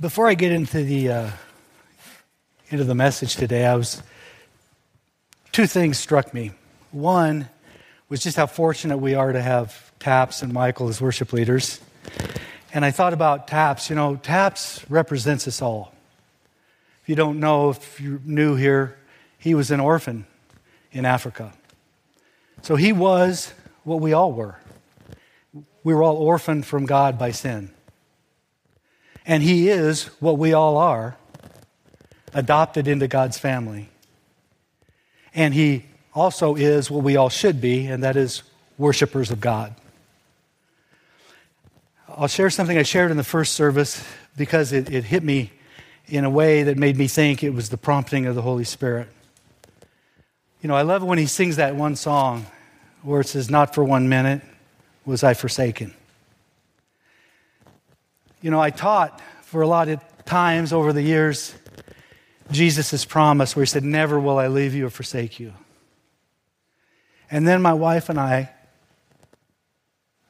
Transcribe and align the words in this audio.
before 0.00 0.28
I 0.28 0.34
get 0.34 0.50
into 0.50 0.82
the 0.82 1.10
uh, 1.10 1.30
into 2.70 2.84
the 2.84 2.94
message 2.94 3.36
today, 3.36 3.66
I 3.66 3.74
was 3.74 4.02
two 5.52 5.66
things 5.66 5.98
struck 5.98 6.32
me. 6.32 6.52
One 6.90 7.48
was 8.08 8.22
just 8.22 8.36
how 8.36 8.46
fortunate 8.46 8.98
we 8.98 9.14
are 9.14 9.32
to 9.32 9.42
have 9.42 9.92
Taps 9.98 10.42
and 10.42 10.52
Michael 10.52 10.88
as 10.88 11.00
worship 11.00 11.32
leaders, 11.34 11.80
and 12.72 12.84
I 12.84 12.90
thought 12.90 13.12
about 13.12 13.46
Taps. 13.46 13.90
You 13.90 13.96
know, 13.96 14.16
Taps 14.16 14.88
represents 14.88 15.46
us 15.46 15.60
all. 15.60 15.92
If 17.02 17.08
you 17.08 17.14
don't 17.14 17.38
know, 17.38 17.70
if 17.70 18.00
you're 18.00 18.20
new 18.24 18.54
here, 18.54 18.96
he 19.38 19.54
was 19.54 19.70
an 19.70 19.80
orphan 19.80 20.26
in 20.92 21.04
Africa, 21.04 21.52
so 22.62 22.76
he 22.76 22.92
was 22.92 23.52
what 23.84 24.00
we 24.00 24.14
all 24.14 24.32
were. 24.32 24.56
We 25.84 25.94
were 25.94 26.02
all 26.02 26.16
orphaned 26.16 26.64
from 26.64 26.86
God 26.86 27.18
by 27.18 27.32
sin. 27.32 27.70
And 29.30 29.44
he 29.44 29.68
is 29.68 30.06
what 30.18 30.38
we 30.38 30.54
all 30.54 30.76
are 30.76 31.16
adopted 32.34 32.88
into 32.88 33.06
God's 33.06 33.38
family. 33.38 33.88
And 35.32 35.54
he 35.54 35.84
also 36.12 36.56
is 36.56 36.90
what 36.90 37.04
we 37.04 37.14
all 37.14 37.28
should 37.28 37.60
be, 37.60 37.86
and 37.86 38.02
that 38.02 38.16
is 38.16 38.42
worshipers 38.76 39.30
of 39.30 39.40
God. 39.40 39.72
I'll 42.08 42.26
share 42.26 42.50
something 42.50 42.76
I 42.76 42.82
shared 42.82 43.12
in 43.12 43.16
the 43.16 43.22
first 43.22 43.52
service 43.52 44.04
because 44.36 44.72
it, 44.72 44.90
it 44.90 45.04
hit 45.04 45.22
me 45.22 45.52
in 46.08 46.24
a 46.24 46.30
way 46.30 46.64
that 46.64 46.76
made 46.76 46.96
me 46.96 47.06
think 47.06 47.44
it 47.44 47.54
was 47.54 47.68
the 47.68 47.78
prompting 47.78 48.26
of 48.26 48.34
the 48.34 48.42
Holy 48.42 48.64
Spirit. 48.64 49.06
You 50.60 50.66
know, 50.66 50.74
I 50.74 50.82
love 50.82 51.04
when 51.04 51.18
he 51.18 51.26
sings 51.26 51.54
that 51.54 51.76
one 51.76 51.94
song 51.94 52.46
where 53.02 53.20
it 53.20 53.28
says, 53.28 53.48
Not 53.48 53.76
for 53.76 53.84
one 53.84 54.08
minute 54.08 54.42
was 55.04 55.22
I 55.22 55.34
forsaken. 55.34 55.94
You 58.40 58.50
know, 58.50 58.60
I 58.60 58.70
taught 58.70 59.20
for 59.42 59.62
a 59.62 59.66
lot 59.66 59.88
of 59.88 60.00
times 60.24 60.72
over 60.72 60.92
the 60.92 61.02
years 61.02 61.54
Jesus' 62.50 63.04
promise 63.04 63.54
where 63.54 63.64
he 63.64 63.68
said, 63.68 63.84
Never 63.84 64.18
will 64.18 64.38
I 64.38 64.48
leave 64.48 64.74
you 64.74 64.86
or 64.86 64.90
forsake 64.90 65.38
you. 65.38 65.52
And 67.30 67.46
then 67.46 67.62
my 67.62 67.74
wife 67.74 68.08
and 68.08 68.18
I 68.18 68.50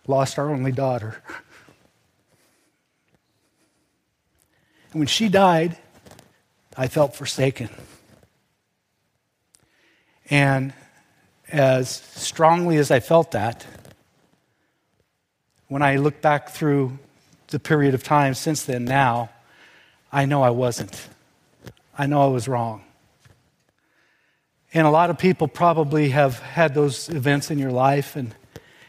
lost 0.07 0.39
our 0.39 0.51
only 0.51 0.73
daughter. 0.73 1.23
And 4.93 5.01
when 5.01 5.07
she 5.07 5.29
died, 5.29 5.79
I 6.77 6.89
felt 6.89 7.15
forsaken. 7.15 7.69
And 10.29 10.73
as 11.49 11.91
strongly 11.91 12.77
as 12.77 12.91
I 12.91 13.01
felt 13.01 13.31
that, 13.33 13.67
when 15.69 15.83
I 15.83 15.97
look 15.97 16.21
back 16.21 16.51
through 16.51 16.99
the 17.51 17.61
period 17.61 17.95
of 17.95 18.03
time 18.03 18.35
since 18.35 18.65
then 18.65 18.85
now, 18.85 19.31
I 20.13 20.25
know 20.25 20.43
I 20.43 20.51
wasn't. 20.51 21.09
I 21.97 22.07
know 22.07 22.23
I 22.23 22.29
was 22.29 22.49
wrong. 22.49 22.83
And 24.73 24.87
a 24.87 24.91
lot 24.91 25.11
of 25.11 25.19
people 25.19 25.49
probably 25.49 26.11
have 26.11 26.39
had 26.39 26.75
those 26.75 27.09
events 27.09 27.51
in 27.51 27.59
your 27.59 27.73
life, 27.73 28.17
and, 28.17 28.35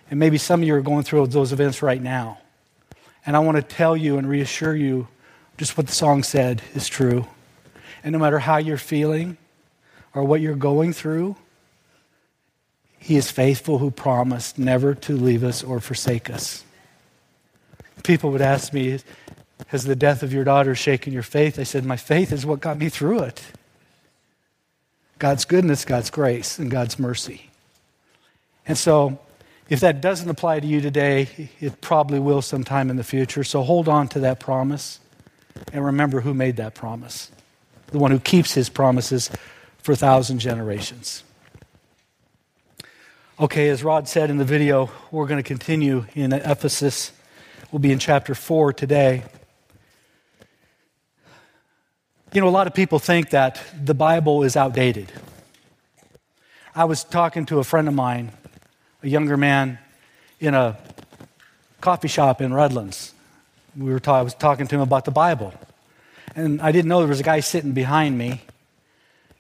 and 0.10 0.20
maybe 0.20 0.38
some 0.38 0.62
of 0.62 0.68
you 0.68 0.76
are 0.76 0.82
going 0.82 1.04
through 1.04 1.28
those 1.28 1.52
events 1.52 1.82
right 1.82 2.02
now. 2.02 2.40
And 3.26 3.36
I 3.36 3.40
want 3.40 3.58
to 3.58 3.64
tell 3.64 3.98
you 3.98 4.18
and 4.18 4.28
reassure 4.28 4.76
you 4.76 5.08
just 5.58 5.78
what 5.78 5.88
the 5.88 5.94
song 5.94 6.24
said 6.24 6.62
is 6.74 6.88
true. 6.88 7.28
And 8.04 8.14
no 8.14 8.20
matter 8.20 8.40
how 8.40 8.58
you're 8.58 8.78
feeling 8.78 9.38
or 10.14 10.24
what 10.24 10.42
you're 10.42 10.56
going 10.56 10.94
through, 10.94 11.36
He 12.98 13.16
is 13.16 13.32
faithful 13.32 13.78
who 13.78 13.92
promised 13.92 14.58
never 14.58 14.96
to 14.96 15.14
leave 15.14 15.44
us 15.44 15.64
or 15.64 15.80
forsake 15.80 16.30
us. 16.30 16.64
People 18.04 18.32
would 18.32 18.42
ask 18.42 18.74
me, 18.74 19.00
Has 19.68 19.84
the 19.86 19.96
death 19.96 20.24
of 20.24 20.34
your 20.34 20.44
daughter 20.44 20.76
shaken 20.76 21.14
your 21.14 21.24
faith? 21.24 21.60
I 21.60 21.64
said, 21.64 21.86
My 21.86 21.98
faith 21.98 22.32
is 22.32 22.46
what 22.46 22.60
got 22.60 22.78
me 22.78 22.90
through 22.90 23.20
it. 23.20 23.44
God's 25.20 25.46
goodness, 25.46 25.86
God's 25.86 26.10
grace, 26.10 26.58
and 26.58 26.72
God's 26.72 26.98
mercy. 26.98 27.50
And 28.68 28.78
so, 28.78 29.20
if 29.70 29.80
that 29.80 30.02
doesn't 30.02 30.30
apply 30.30 30.60
to 30.60 30.68
you 30.68 30.82
today, 30.82 31.50
it 31.60 31.80
probably 31.80 32.20
will 32.20 32.42
sometime 32.42 32.90
in 32.90 32.98
the 32.98 33.04
future. 33.04 33.44
So 33.44 33.64
hold 33.64 33.88
on 33.88 34.08
to 34.10 34.20
that 34.20 34.40
promise 34.40 35.00
and 35.72 35.86
remember 35.86 36.22
who 36.22 36.34
made 36.34 36.58
that 36.58 36.74
promise 36.76 37.32
the 37.92 38.00
one 38.00 38.12
who 38.12 38.20
keeps 38.20 38.54
his 38.54 38.70
promises 38.70 39.30
for 39.80 39.92
a 39.92 39.96
thousand 39.96 40.40
generations. 40.40 41.24
Okay, 43.40 43.70
as 43.70 43.84
Rod 43.84 44.08
said 44.08 44.30
in 44.30 44.38
the 44.38 44.46
video, 44.46 44.90
we're 45.12 45.28
going 45.28 45.42
to 45.42 45.48
continue 45.48 46.06
in 46.16 46.32
Ephesus 46.34 47.12
We'll 47.72 47.80
be 47.80 47.94
in 47.94 48.00
chapter 48.00 48.36
4 48.36 48.74
today. 48.74 49.24
You 52.34 52.42
know, 52.42 52.50
a 52.50 52.52
lot 52.52 52.68
of 52.68 52.74
people 52.74 53.00
think 53.00 53.30
that 53.30 53.62
the 53.82 53.94
Bible 53.94 54.44
is 54.44 54.58
outdated. 54.58 55.10
I 56.76 56.84
was 56.84 57.06
talking 57.06 57.46
to 57.46 57.60
a 57.60 57.64
friend 57.64 57.88
of 57.88 57.94
mine, 57.94 58.34
a 59.04 59.08
younger 59.08 59.38
man, 59.38 59.80
in 60.42 60.54
a 60.54 60.78
coffee 61.80 62.10
shop 62.10 62.42
in 62.42 62.54
Redlands. 62.54 63.14
We 63.78 63.90
were 63.90 64.02
ta- 64.02 64.20
I 64.20 64.22
was 64.22 64.34
talking 64.34 64.68
to 64.68 64.76
him 64.76 64.82
about 64.82 65.06
the 65.06 65.12
Bible. 65.12 65.54
And 66.36 66.62
I 66.62 66.74
didn't 66.74 66.90
know 66.90 67.00
there 67.00 67.08
was 67.08 67.22
a 67.22 67.24
guy 67.24 67.40
sitting 67.40 67.72
behind 67.72 68.18
me. 68.18 68.42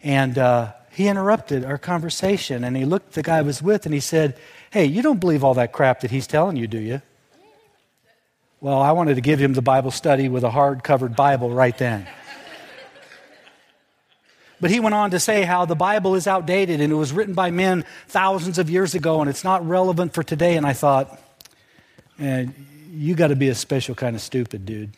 And 0.03 0.37
uh, 0.37 0.71
he 0.91 1.09
interrupted 1.09 1.65
our 1.65 1.77
conversation 1.77 2.63
and 2.63 2.77
he 2.77 2.85
looked 2.85 3.11
the 3.11 3.23
guy 3.23 3.39
I 3.39 3.41
was 3.41 3.61
with 3.61 3.85
and 3.85 3.93
he 3.93 3.99
said, 3.99 4.37
Hey, 4.71 4.85
you 4.85 5.01
don't 5.01 5.19
believe 5.19 5.43
all 5.43 5.53
that 5.55 5.73
crap 5.73 5.99
that 5.99 6.11
he's 6.11 6.27
telling 6.27 6.55
you, 6.55 6.67
do 6.67 6.79
you? 6.79 7.01
Well, 8.63 8.79
I 8.79 8.91
wanted 8.91 9.15
to 9.15 9.21
give 9.21 9.39
him 9.39 9.53
the 9.53 9.63
Bible 9.63 9.89
study 9.89 10.29
with 10.29 10.43
a 10.43 10.51
hard 10.51 10.83
covered 10.83 11.15
Bible 11.15 11.49
right 11.49 11.75
then. 11.75 12.07
But 14.59 14.69
he 14.69 14.79
went 14.79 14.93
on 14.93 15.09
to 15.11 15.19
say 15.19 15.41
how 15.41 15.65
the 15.65 15.75
Bible 15.75 16.13
is 16.13 16.27
outdated 16.27 16.79
and 16.79 16.93
it 16.93 16.95
was 16.95 17.11
written 17.11 17.33
by 17.33 17.49
men 17.49 17.85
thousands 18.07 18.59
of 18.59 18.69
years 18.69 18.93
ago 18.93 19.19
and 19.19 19.27
it's 19.31 19.43
not 19.43 19.67
relevant 19.67 20.13
for 20.13 20.21
today. 20.21 20.57
And 20.57 20.67
I 20.67 20.73
thought, 20.73 21.19
man, 22.19 22.53
you 22.91 23.15
got 23.15 23.29
to 23.29 23.35
be 23.35 23.49
a 23.49 23.55
special 23.55 23.95
kind 23.95 24.15
of 24.15 24.21
stupid, 24.21 24.63
dude. 24.63 24.91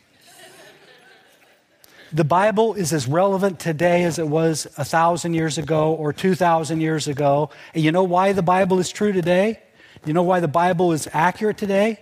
The 2.12 2.24
Bible 2.24 2.74
is 2.74 2.92
as 2.92 3.08
relevant 3.08 3.60
today 3.60 4.04
as 4.04 4.18
it 4.18 4.28
was 4.28 4.66
a 4.76 4.84
thousand 4.84 5.32
years 5.32 5.56
ago 5.56 5.94
or 5.94 6.12
two 6.12 6.34
thousand 6.34 6.82
years 6.82 7.08
ago. 7.08 7.48
And 7.72 7.82
you 7.82 7.92
know 7.92 8.04
why 8.04 8.34
the 8.34 8.42
Bible 8.42 8.78
is 8.78 8.90
true 8.90 9.12
today? 9.12 9.62
You 10.04 10.12
know 10.12 10.22
why 10.22 10.40
the 10.40 10.48
Bible 10.48 10.92
is 10.92 11.08
accurate 11.14 11.56
today? 11.56 12.00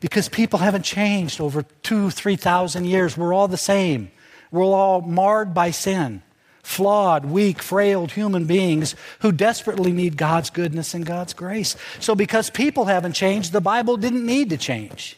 Because 0.00 0.28
people 0.28 0.58
haven't 0.58 0.82
changed 0.82 1.40
over 1.40 1.62
two, 1.82 2.10
three 2.10 2.36
thousand 2.36 2.86
years. 2.86 3.16
We're 3.16 3.34
all 3.34 3.48
the 3.48 3.56
same. 3.56 4.10
We're 4.50 4.64
all 4.64 5.00
marred 5.00 5.54
by 5.54 5.70
sin, 5.70 6.22
flawed, 6.62 7.24
weak, 7.24 7.62
frail 7.62 8.06
human 8.06 8.46
beings 8.46 8.96
who 9.20 9.30
desperately 9.30 9.92
need 9.92 10.16
God's 10.16 10.50
goodness 10.50 10.94
and 10.94 11.06
God's 11.06 11.34
grace. 11.34 11.76
So, 12.00 12.14
because 12.14 12.50
people 12.50 12.86
haven't 12.86 13.12
changed, 13.12 13.52
the 13.52 13.60
Bible 13.60 13.96
didn't 13.96 14.26
need 14.26 14.50
to 14.50 14.56
change. 14.56 15.16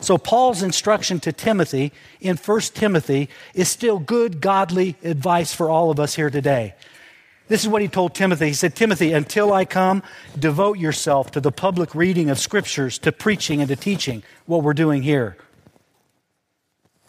So, 0.00 0.18
Paul's 0.18 0.62
instruction 0.62 1.20
to 1.20 1.32
Timothy 1.32 1.92
in 2.20 2.36
1 2.36 2.60
Timothy 2.74 3.28
is 3.54 3.68
still 3.68 3.98
good, 3.98 4.40
godly 4.40 4.96
advice 5.02 5.54
for 5.54 5.68
all 5.68 5.90
of 5.90 5.98
us 5.98 6.14
here 6.14 6.30
today. 6.30 6.74
This 7.52 7.64
is 7.64 7.68
what 7.68 7.82
he 7.82 7.88
told 7.88 8.14
Timothy. 8.14 8.46
He 8.46 8.54
said, 8.54 8.74
Timothy, 8.74 9.12
until 9.12 9.52
I 9.52 9.66
come, 9.66 10.02
devote 10.38 10.78
yourself 10.78 11.32
to 11.32 11.40
the 11.42 11.52
public 11.52 11.94
reading 11.94 12.30
of 12.30 12.38
scriptures, 12.38 12.96
to 13.00 13.12
preaching 13.12 13.60
and 13.60 13.68
to 13.68 13.76
teaching, 13.76 14.22
what 14.46 14.62
we're 14.62 14.72
doing 14.72 15.02
here. 15.02 15.36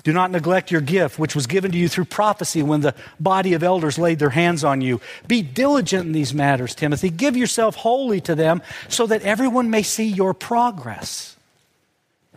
Do 0.04 0.12
not 0.12 0.32
neglect 0.32 0.70
your 0.70 0.82
gift, 0.82 1.18
which 1.18 1.34
was 1.34 1.48
given 1.48 1.72
to 1.72 1.78
you 1.78 1.88
through 1.88 2.04
prophecy 2.04 2.62
when 2.62 2.82
the 2.82 2.94
body 3.22 3.54
of 3.54 3.64
elders 3.64 3.98
laid 3.98 4.20
their 4.20 4.32
hands 4.32 4.66
on 4.66 4.82
you. 4.82 5.00
Be 5.30 5.42
diligent 5.42 6.08
in 6.08 6.12
these 6.12 6.34
matters, 6.34 6.76
Timothy. 6.76 7.10
Give 7.10 7.38
yourself 7.38 7.78
wholly 7.78 8.20
to 8.20 8.36
them 8.36 8.62
so 8.90 9.08
that 9.08 9.22
everyone 9.22 9.70
may 9.70 9.82
see 9.82 10.10
your 10.10 10.34
progress. 10.34 11.38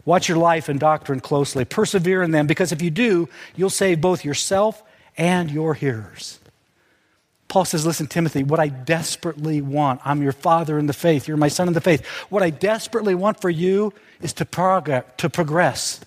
Watch 0.05 0.29
your 0.29 0.39
life 0.39 0.69
and 0.69 0.79
doctrine 0.79 1.19
closely. 1.19 1.65
Persevere 1.65 2.23
in 2.23 2.31
them, 2.31 2.47
because 2.47 2.71
if 2.71 2.83
you 2.83 2.93
do, 2.93 3.29
you'll 3.57 3.69
save 3.69 4.01
both 4.01 4.25
yourself 4.25 4.81
and 5.19 5.51
your 5.51 5.75
hearers. 5.75 6.39
Paul 7.49 7.65
says, 7.65 7.87
Listen, 7.87 8.07
Timothy, 8.07 8.43
what 8.43 8.61
I 8.61 8.69
desperately 8.69 9.61
want, 9.61 10.01
I'm 10.05 10.23
your 10.23 10.33
father 10.33 10.79
in 10.79 10.87
the 10.87 10.93
faith, 10.93 11.29
you're 11.29 11.37
my 11.37 11.49
son 11.49 11.69
in 11.69 11.75
the 11.75 11.81
faith. 11.81 12.05
What 12.29 12.43
I 12.43 12.51
desperately 12.51 13.15
want 13.15 13.41
for 13.41 13.51
you 13.51 13.93
is 14.21 14.33
to, 14.35 14.45
prog- 14.45 15.05
to 15.19 15.31
progress 15.31 16.01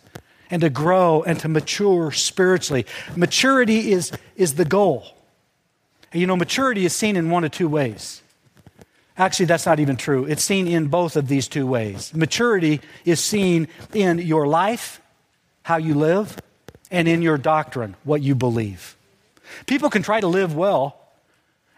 and 0.50 0.62
to 0.62 0.70
grow 0.70 1.24
and 1.24 1.40
to 1.40 1.48
mature 1.48 2.12
spiritually. 2.12 2.86
Maturity 3.16 3.92
is, 3.92 4.12
is 4.36 4.56
the 4.56 4.66
goal. 4.66 5.06
And 6.12 6.22
you 6.22 6.28
know, 6.28 6.36
maturity 6.36 6.86
is 6.86 6.94
seen 6.94 7.16
in 7.16 7.30
one 7.30 7.44
of 7.44 7.52
two 7.52 7.70
ways. 7.70 8.22
Actually, 9.18 9.48
that's 9.48 9.66
not 9.66 9.80
even 9.80 9.98
true. 9.98 10.26
It's 10.26 10.44
seen 10.44 10.68
in 10.68 10.88
both 10.88 11.18
of 11.18 11.28
these 11.28 11.48
two 11.48 11.68
ways. 11.68 12.14
Maturity 12.16 12.80
is 13.04 13.20
seen 13.20 13.68
in 13.94 14.18
your 14.18 14.48
life, 14.48 15.02
how 15.64 15.76
you 15.78 15.94
live, 15.94 16.38
and 16.90 17.08
in 17.08 17.22
your 17.22 17.38
doctrine, 17.38 17.96
what 18.06 18.22
you 18.22 18.34
believe. 18.34 18.96
People 19.66 19.90
can 19.90 20.04
try 20.04 20.20
to 20.22 20.28
live 20.28 20.56
well 20.56 20.99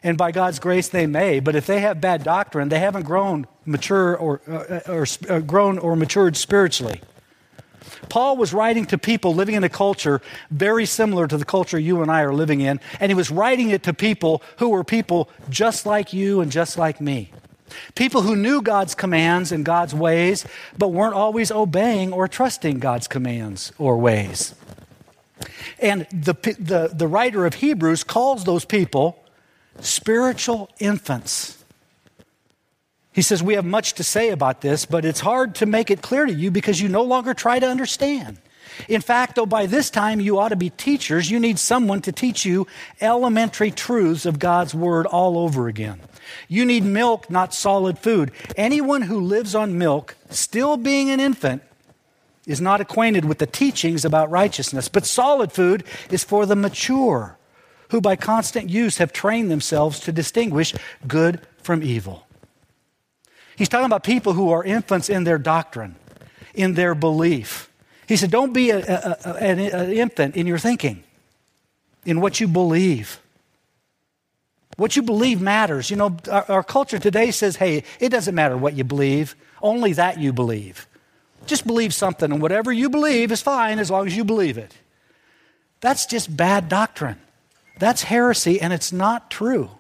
and 0.04 0.18
by 0.18 0.32
God's 0.32 0.60
grace 0.60 0.90
they 0.90 1.06
may. 1.06 1.40
But 1.40 1.56
if 1.56 1.66
they 1.66 1.82
have 1.82 2.02
bad 2.02 2.24
doctrine, 2.24 2.70
they 2.70 2.80
haven't 2.80 3.04
grown 3.04 3.48
mature 3.66 4.16
or, 4.16 4.42
uh, 4.48 4.80
or 4.92 5.06
uh, 5.30 5.40
grown 5.40 5.78
or 5.78 5.96
matured 5.96 6.36
spiritually. 6.36 7.02
Paul 8.10 8.38
was 8.38 8.54
writing 8.54 8.86
to 8.88 8.98
people 8.98 9.34
living 9.34 9.56
in 9.56 9.64
a 9.64 9.70
culture 9.70 10.22
very 10.50 10.86
similar 10.86 11.28
to 11.28 11.38
the 11.38 11.46
culture 11.46 11.80
you 11.80 12.02
and 12.02 12.12
I 12.12 12.22
are 12.22 12.34
living 12.34 12.62
in, 12.62 12.80
and 13.00 13.10
he 13.10 13.16
was 13.16 13.32
writing 13.32 13.70
it 13.70 13.84
to 13.84 13.94
people 13.94 14.42
who 14.58 14.70
were 14.70 14.84
people 14.84 15.30
just 15.50 15.86
like 15.86 16.14
you 16.14 16.42
and 16.42 16.52
just 16.52 16.78
like 16.78 17.00
me. 17.00 17.32
People 17.96 18.24
who 18.24 18.36
knew 18.36 18.62
God's 18.62 18.96
commands 18.96 19.52
and 19.52 19.64
God's 19.64 19.96
ways, 19.96 20.46
but 20.78 20.90
weren't 20.90 21.14
always 21.14 21.52
obeying 21.52 22.12
or 22.12 22.28
trusting 22.28 22.80
God's 22.80 23.08
commands 23.08 23.72
or 23.78 23.98
ways. 23.98 24.56
And 25.80 26.06
the, 26.12 26.34
the, 26.60 26.92
the 26.94 27.08
writer 27.08 27.46
of 27.46 27.56
Hebrews 27.56 28.04
calls 28.04 28.44
those 28.44 28.66
people 28.66 29.24
spiritual 29.80 30.70
infants. 30.80 31.64
He 33.14 33.22
says, 33.22 33.44
We 33.44 33.56
have 33.56 33.66
much 33.66 33.94
to 33.94 34.04
say 34.04 34.30
about 34.30 34.62
this, 34.62 34.86
but 34.86 35.06
it's 35.06 35.20
hard 35.20 35.56
to 35.56 35.66
make 35.66 35.92
it 35.92 36.02
clear 36.02 36.26
to 36.26 36.34
you 36.34 36.52
because 36.52 36.80
you 36.80 36.90
no 36.90 37.04
longer 37.04 37.34
try 37.34 37.60
to 37.60 37.68
understand. 37.68 38.38
In 38.88 39.02
fact, 39.02 39.36
though, 39.36 39.46
by 39.46 39.66
this 39.66 39.90
time 39.90 40.20
you 40.20 40.40
ought 40.40 40.50
to 40.50 40.56
be 40.56 40.70
teachers, 40.70 41.30
you 41.30 41.40
need 41.40 41.60
someone 41.60 42.02
to 42.02 42.12
teach 42.12 42.46
you 42.46 42.68
elementary 43.02 43.72
truths 43.72 44.26
of 44.26 44.40
God's 44.40 44.74
Word 44.74 45.06
all 45.06 45.38
over 45.38 45.68
again. 45.68 46.00
You 46.48 46.66
need 46.66 46.84
milk, 46.84 47.30
not 47.30 47.54
solid 47.54 48.00
food. 48.00 48.32
Anyone 48.56 49.04
who 49.04 49.20
lives 49.20 49.56
on 49.56 49.78
milk, 49.78 50.16
still 50.30 50.78
being 50.78 51.10
an 51.10 51.20
infant, 51.20 51.64
is 52.48 52.62
not 52.62 52.82
acquainted 52.82 53.26
with 53.26 53.38
the 53.38 53.46
teachings 53.46 54.06
about 54.06 54.32
righteousness. 54.32 54.88
But 54.88 55.06
solid 55.06 55.52
food 55.52 55.84
is 56.10 56.24
for 56.24 56.46
the 56.46 56.56
mature, 56.56 57.38
who 57.92 58.02
by 58.02 58.16
constant 58.16 58.70
use 58.70 58.98
have 58.98 59.14
trained 59.14 59.52
themselves 59.52 60.00
to 60.00 60.12
distinguish 60.12 60.74
good 61.08 61.42
from 61.62 61.84
evil. 61.84 62.26
He's 63.58 63.70
talking 63.70 63.86
about 63.86 64.04
people 64.04 64.34
who 64.34 64.50
are 64.50 64.64
infants 64.64 65.10
in 65.10 65.26
their 65.26 65.38
doctrine, 65.38 65.96
in 66.54 66.74
their 66.74 66.96
belief. 66.96 67.70
He 68.08 68.16
said, 68.16 68.32
Don't 68.32 68.54
be 68.54 68.72
an 68.72 69.92
infant 69.92 70.36
in 70.36 70.48
your 70.48 70.58
thinking, 70.58 71.04
in 72.06 72.22
what 72.22 72.40
you 72.40 72.48
believe. 72.48 73.20
What 74.78 74.96
you 74.96 75.04
believe 75.04 75.42
matters. 75.42 75.92
You 75.92 75.98
know, 75.98 76.18
our, 76.32 76.46
our, 76.50 76.64
culture 76.64 76.98
today 76.98 77.30
says, 77.32 77.58
hey, 77.58 77.84
it 78.00 78.10
doesn't 78.10 78.34
matter 78.34 78.58
what 78.58 78.74
you 78.74 78.86
believe, 78.86 79.36
only 79.62 79.94
that 79.94 80.18
you 80.18 80.32
believe. 80.32 80.88
Just 81.46 81.68
believe 81.68 81.94
something, 81.94 82.32
and 82.32 82.42
whatever 82.42 82.72
you 82.72 82.90
believe 82.90 83.34
is 83.34 83.42
fine 83.42 83.80
as 83.80 83.92
long 83.92 84.08
as 84.08 84.16
you 84.16 84.24
believe 84.24 84.58
it. 84.58 84.74
That's 85.82 86.06
just 86.06 86.36
bad 86.36 86.70
doctrine. 86.70 87.20
That's 87.82 88.04
heresy, 88.04 88.62
and 88.62 88.72
it's 88.72 88.94
not 88.94 89.32
true. 89.32 89.72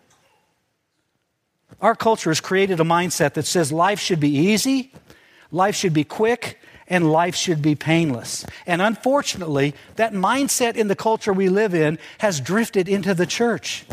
Our 1.80 1.94
culture 1.94 2.31
has 2.31 2.42
created 2.42 2.80
a 2.80 2.83
mindset 2.83 3.33
that 3.33 3.45
says 3.45 3.71
life 3.71 4.00
should 4.00 4.19
be 4.19 4.36
easy, 4.36 4.92
life 5.51 5.75
should 5.75 5.94
be 5.94 6.03
quick, 6.03 6.57
and 6.88 7.12
life 7.12 7.36
should 7.36 7.62
be 7.62 7.75
painless. 7.75 8.44
And 8.65 8.81
unfortunately, 8.81 9.75
that 9.98 10.13
mindset 10.13 10.77
in 10.77 10.88
the 10.88 10.95
culture 10.95 11.31
we 11.31 11.48
live 11.48 11.75
in 11.75 12.00
has 12.18 12.42
drifted 12.42 12.89
into 12.89 13.13
the 13.13 13.27
church 13.27 13.86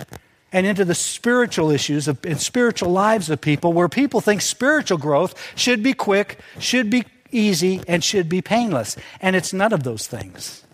and 0.53 0.67
into 0.67 0.87
the 0.87 0.95
spiritual 0.95 1.71
issues 1.71 2.09
of, 2.09 2.19
and 2.25 2.41
spiritual 2.41 2.91
lives 2.91 3.29
of 3.29 3.43
people 3.43 3.75
where 3.75 3.91
people 3.91 4.23
think 4.23 4.41
spiritual 4.41 4.97
growth 4.97 5.35
should 5.55 5.83
be 5.83 5.93
quick, 5.93 6.39
should 6.59 6.89
be 6.89 7.05
easy, 7.31 7.83
and 7.87 8.03
should 8.03 8.31
be 8.31 8.41
painless. 8.41 8.97
And 9.21 9.37
it's 9.37 9.53
none 9.53 9.75
of 9.75 9.83
those 9.83 10.07
things. 10.07 10.65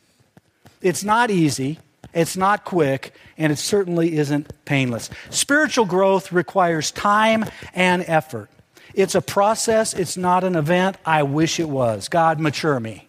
It's 0.80 1.02
not 1.02 1.32
easy, 1.32 1.80
it's 2.14 2.36
not 2.36 2.64
quick, 2.64 3.14
and 3.36 3.52
it 3.52 3.58
certainly 3.58 4.16
isn't 4.16 4.52
painless. 4.64 5.10
Spiritual 5.30 5.84
growth 5.84 6.32
requires 6.32 6.90
time 6.90 7.44
and 7.74 8.04
effort. 8.06 8.48
It's 8.94 9.14
a 9.14 9.20
process, 9.20 9.92
it's 9.92 10.16
not 10.16 10.44
an 10.44 10.54
event. 10.54 10.96
I 11.04 11.24
wish 11.24 11.58
it 11.58 11.68
was. 11.68 12.08
God, 12.08 12.38
mature 12.38 12.78
me. 12.78 13.08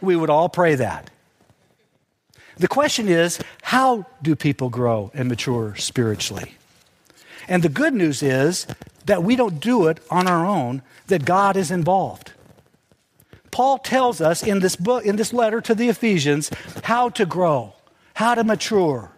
We 0.00 0.14
would 0.14 0.30
all 0.30 0.48
pray 0.48 0.76
that. 0.76 1.10
The 2.56 2.68
question 2.68 3.08
is 3.08 3.38
how 3.62 4.06
do 4.22 4.36
people 4.36 4.70
grow 4.70 5.10
and 5.12 5.28
mature 5.28 5.74
spiritually? 5.76 6.54
And 7.48 7.62
the 7.62 7.68
good 7.68 7.92
news 7.92 8.22
is 8.22 8.66
that 9.04 9.22
we 9.22 9.36
don't 9.36 9.60
do 9.60 9.88
it 9.88 10.00
on 10.10 10.26
our 10.26 10.46
own, 10.46 10.82
that 11.08 11.24
God 11.24 11.56
is 11.56 11.70
involved. 11.70 12.32
Paul 13.56 13.78
tells 13.78 14.20
us 14.20 14.42
in 14.42 14.60
this 14.60 14.76
book, 14.76 15.06
in 15.06 15.16
this 15.16 15.32
letter 15.32 15.62
to 15.62 15.74
the 15.74 15.88
Ephesians, 15.88 16.50
how 16.82 17.08
to 17.08 17.24
grow, 17.24 17.72
how 18.12 18.34
to 18.34 18.44
mature. 18.44 19.12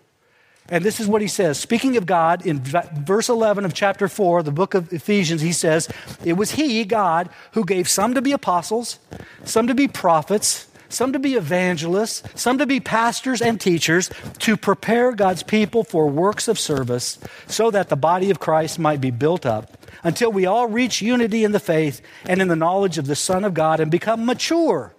And 0.69 0.85
this 0.85 1.01
is 1.01 1.09
what 1.09 1.23
he 1.23 1.27
says. 1.27 1.59
Speaking 1.59 1.97
of 1.97 2.07
God, 2.07 2.47
in 2.47 2.63
verse 2.63 3.29
11 3.29 3.65
of 3.65 3.75
chapter 3.75 4.07
4, 4.07 4.45
the 4.45 4.53
book 4.53 4.75
of 4.75 4.93
Ephesians, 4.93 5.41
he 5.41 5.51
says, 5.51 5.89
It 6.25 6.35
was 6.35 6.53
He, 6.53 6.85
God, 6.85 7.31
who 7.55 7.65
gave 7.65 7.89
some 7.89 8.15
to 8.15 8.23
be 8.23 8.31
apostles, 8.31 9.01
some 9.43 9.67
to 9.67 9.75
be 9.75 9.89
prophets, 9.89 10.68
some 10.89 11.13
to 11.13 11.19
be 11.19 11.35
evangelists, 11.35 12.23
some 12.35 12.59
to 12.59 12.67
be 12.67 12.81
pastors 12.81 13.43
and 13.43 13.61
teachers, 13.61 14.11
to 14.41 14.57
prepare 14.57 15.13
God's 15.13 15.43
people 15.43 15.85
for 15.85 16.09
works 16.09 16.49
of 16.49 16.59
service, 16.59 17.19
so 17.47 17.71
that 17.71 17.89
the 17.89 17.97
body 17.97 18.31
of 18.31 18.41
Christ 18.41 18.79
might 18.79 19.01
be 19.01 19.11
built 19.11 19.45
up 19.45 19.77
until 20.03 20.31
we 20.31 20.47
all 20.47 20.67
reach 20.69 21.03
unity 21.03 21.45
in 21.45 21.53
the 21.53 21.61
faith 21.61 22.01
and 22.25 22.41
in 22.41 22.49
the 22.49 22.57
knowledge 22.57 22.99
of 22.99 23.07
the 23.07 23.17
Son 23.17 23.45
of 23.45 23.55
God 23.55 23.81
and 23.81 23.91
become 23.91 24.25
mature, 24.25 24.95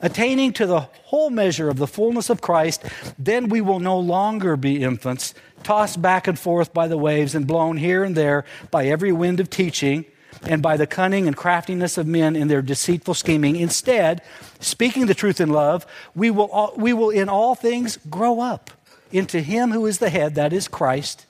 attaining 0.00 0.52
to 0.52 0.66
the 0.66 0.80
whole 0.80 1.30
measure 1.30 1.68
of 1.68 1.78
the 1.78 1.86
fullness 1.86 2.30
of 2.30 2.40
Christ, 2.40 2.84
then 3.18 3.48
we 3.48 3.60
will 3.60 3.80
no 3.80 3.98
longer 3.98 4.56
be 4.56 4.82
infants, 4.82 5.34
tossed 5.62 6.00
back 6.00 6.26
and 6.26 6.38
forth 6.38 6.72
by 6.72 6.88
the 6.88 6.98
waves 6.98 7.34
and 7.34 7.46
blown 7.46 7.76
here 7.76 8.04
and 8.04 8.16
there 8.16 8.44
by 8.70 8.86
every 8.86 9.12
wind 9.12 9.40
of 9.40 9.50
teaching 9.50 10.04
and 10.46 10.62
by 10.62 10.76
the 10.76 10.86
cunning 10.86 11.26
and 11.26 11.36
craftiness 11.36 11.98
of 11.98 12.06
men 12.06 12.36
in 12.36 12.48
their 12.48 12.62
deceitful 12.62 13.14
scheming. 13.14 13.56
Instead, 13.56 14.22
speaking 14.60 15.06
the 15.06 15.14
truth 15.14 15.40
in 15.40 15.50
love, 15.50 15.86
we 16.14 16.30
will, 16.30 16.50
all, 16.50 16.74
we 16.76 16.92
will 16.92 17.10
in 17.10 17.28
all 17.28 17.54
things 17.54 17.98
grow 18.08 18.40
up 18.40 18.70
into 19.12 19.40
Him 19.40 19.72
who 19.72 19.86
is 19.86 19.98
the 19.98 20.10
head, 20.10 20.34
that 20.34 20.52
is 20.52 20.68
Christ 20.68 21.26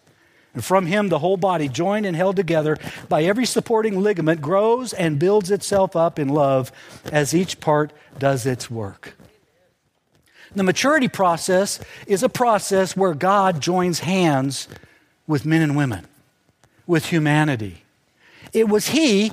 and 0.54 0.64
from 0.64 0.86
him, 0.86 1.08
the 1.08 1.18
whole 1.18 1.36
body, 1.36 1.68
joined 1.68 2.06
and 2.06 2.16
held 2.16 2.36
together 2.36 2.78
by 3.08 3.24
every 3.24 3.44
supporting 3.44 4.00
ligament, 4.00 4.40
grows 4.40 4.92
and 4.92 5.18
builds 5.18 5.50
itself 5.50 5.96
up 5.96 6.18
in 6.18 6.28
love 6.28 6.70
as 7.12 7.34
each 7.34 7.60
part 7.60 7.92
does 8.18 8.46
its 8.46 8.70
work. 8.70 9.14
The 10.54 10.62
maturity 10.62 11.08
process 11.08 11.80
is 12.06 12.22
a 12.22 12.28
process 12.28 12.96
where 12.96 13.14
God 13.14 13.60
joins 13.60 14.00
hands 14.00 14.68
with 15.26 15.44
men 15.44 15.62
and 15.62 15.76
women, 15.76 16.06
with 16.86 17.06
humanity. 17.06 17.83
It 18.54 18.68
was 18.68 18.88
He 18.88 19.32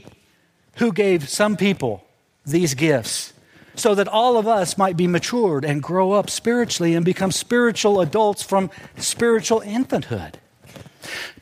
who 0.78 0.92
gave 0.92 1.30
some 1.30 1.56
people 1.56 2.04
these 2.46 2.74
gifts 2.74 3.34
so 3.76 3.96
that 3.96 4.08
all 4.08 4.38
of 4.38 4.48
us 4.48 4.78
might 4.78 4.98
be 4.98 5.08
matured 5.08 5.64
and 5.64 5.82
grow 5.82 6.12
up 6.12 6.30
spiritually 6.30 6.96
and 6.96 7.06
become 7.06 7.32
spiritual 7.32 8.02
adults 8.02 8.44
from 8.44 8.70
spiritual 8.98 9.62
infanthood. 9.62 10.34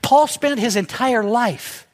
Paul 0.02 0.28
spent 0.28 0.60
his 0.60 0.76
entire 0.76 1.24
life 1.24 1.88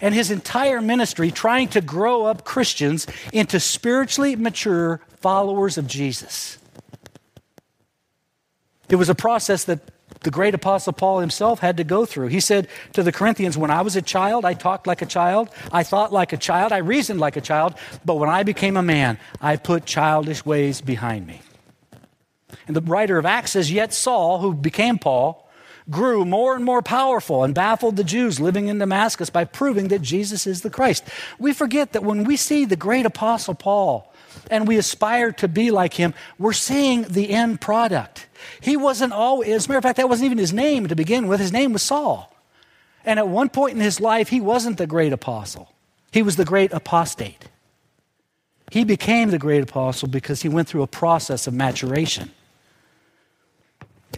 and 0.00 0.14
his 0.14 0.30
entire 0.30 0.80
ministry 0.80 1.30
trying 1.30 1.68
to 1.68 1.80
grow 1.80 2.24
up 2.24 2.44
Christians 2.44 3.06
into 3.32 3.60
spiritually 3.60 4.36
mature 4.36 5.00
followers 5.20 5.78
of 5.78 5.86
Jesus. 5.86 6.58
It 8.88 8.96
was 8.96 9.08
a 9.08 9.14
process 9.14 9.64
that 9.64 9.80
the 10.20 10.30
great 10.30 10.54
apostle 10.54 10.92
Paul 10.92 11.20
himself 11.20 11.60
had 11.60 11.76
to 11.76 11.84
go 11.84 12.04
through. 12.04 12.28
He 12.28 12.40
said 12.40 12.68
to 12.92 13.02
the 13.02 13.12
Corinthians, 13.12 13.56
When 13.56 13.70
I 13.70 13.82
was 13.82 13.96
a 13.96 14.02
child, 14.02 14.44
I 14.44 14.54
talked 14.54 14.86
like 14.86 15.02
a 15.02 15.06
child, 15.06 15.50
I 15.72 15.82
thought 15.82 16.12
like 16.12 16.32
a 16.32 16.36
child, 16.36 16.72
I 16.72 16.78
reasoned 16.78 17.20
like 17.20 17.36
a 17.36 17.40
child, 17.40 17.74
but 18.04 18.16
when 18.16 18.28
I 18.28 18.42
became 18.42 18.76
a 18.76 18.82
man, 18.82 19.18
I 19.40 19.56
put 19.56 19.86
childish 19.86 20.44
ways 20.44 20.80
behind 20.80 21.26
me. 21.26 21.42
And 22.66 22.76
the 22.76 22.80
writer 22.80 23.18
of 23.18 23.26
Acts 23.26 23.52
says, 23.52 23.70
Yet 23.70 23.92
Saul, 23.92 24.38
who 24.38 24.54
became 24.54 24.98
Paul, 24.98 25.46
grew 25.88 26.24
more 26.24 26.56
and 26.56 26.64
more 26.64 26.82
powerful 26.82 27.44
and 27.44 27.54
baffled 27.54 27.96
the 27.96 28.04
Jews 28.04 28.40
living 28.40 28.68
in 28.68 28.78
Damascus 28.78 29.30
by 29.30 29.44
proving 29.44 29.88
that 29.88 30.02
Jesus 30.02 30.46
is 30.46 30.62
the 30.62 30.70
Christ. 30.70 31.04
We 31.38 31.52
forget 31.52 31.92
that 31.92 32.02
when 32.02 32.24
we 32.24 32.36
see 32.36 32.64
the 32.64 32.76
great 32.76 33.06
apostle 33.06 33.54
Paul 33.54 34.12
and 34.50 34.66
we 34.66 34.78
aspire 34.78 35.32
to 35.32 35.48
be 35.48 35.70
like 35.70 35.94
him, 35.94 36.14
we're 36.38 36.52
seeing 36.52 37.02
the 37.02 37.30
end 37.30 37.60
product. 37.60 38.25
He 38.60 38.76
wasn't 38.76 39.12
always, 39.12 39.48
as 39.48 39.66
a 39.66 39.68
matter 39.68 39.78
of 39.78 39.84
fact, 39.84 39.96
that 39.96 40.08
wasn't 40.08 40.26
even 40.26 40.38
his 40.38 40.52
name 40.52 40.88
to 40.88 40.94
begin 40.94 41.28
with. 41.28 41.40
His 41.40 41.52
name 41.52 41.72
was 41.72 41.82
Saul. 41.82 42.32
And 43.04 43.18
at 43.18 43.28
one 43.28 43.48
point 43.48 43.74
in 43.74 43.80
his 43.80 44.00
life, 44.00 44.28
he 44.28 44.40
wasn't 44.40 44.78
the 44.78 44.86
great 44.86 45.12
apostle, 45.12 45.72
he 46.12 46.22
was 46.22 46.36
the 46.36 46.44
great 46.44 46.72
apostate. 46.72 47.48
He 48.72 48.82
became 48.82 49.30
the 49.30 49.38
great 49.38 49.62
apostle 49.62 50.08
because 50.08 50.42
he 50.42 50.48
went 50.48 50.66
through 50.66 50.82
a 50.82 50.88
process 50.88 51.46
of 51.46 51.54
maturation. 51.54 52.32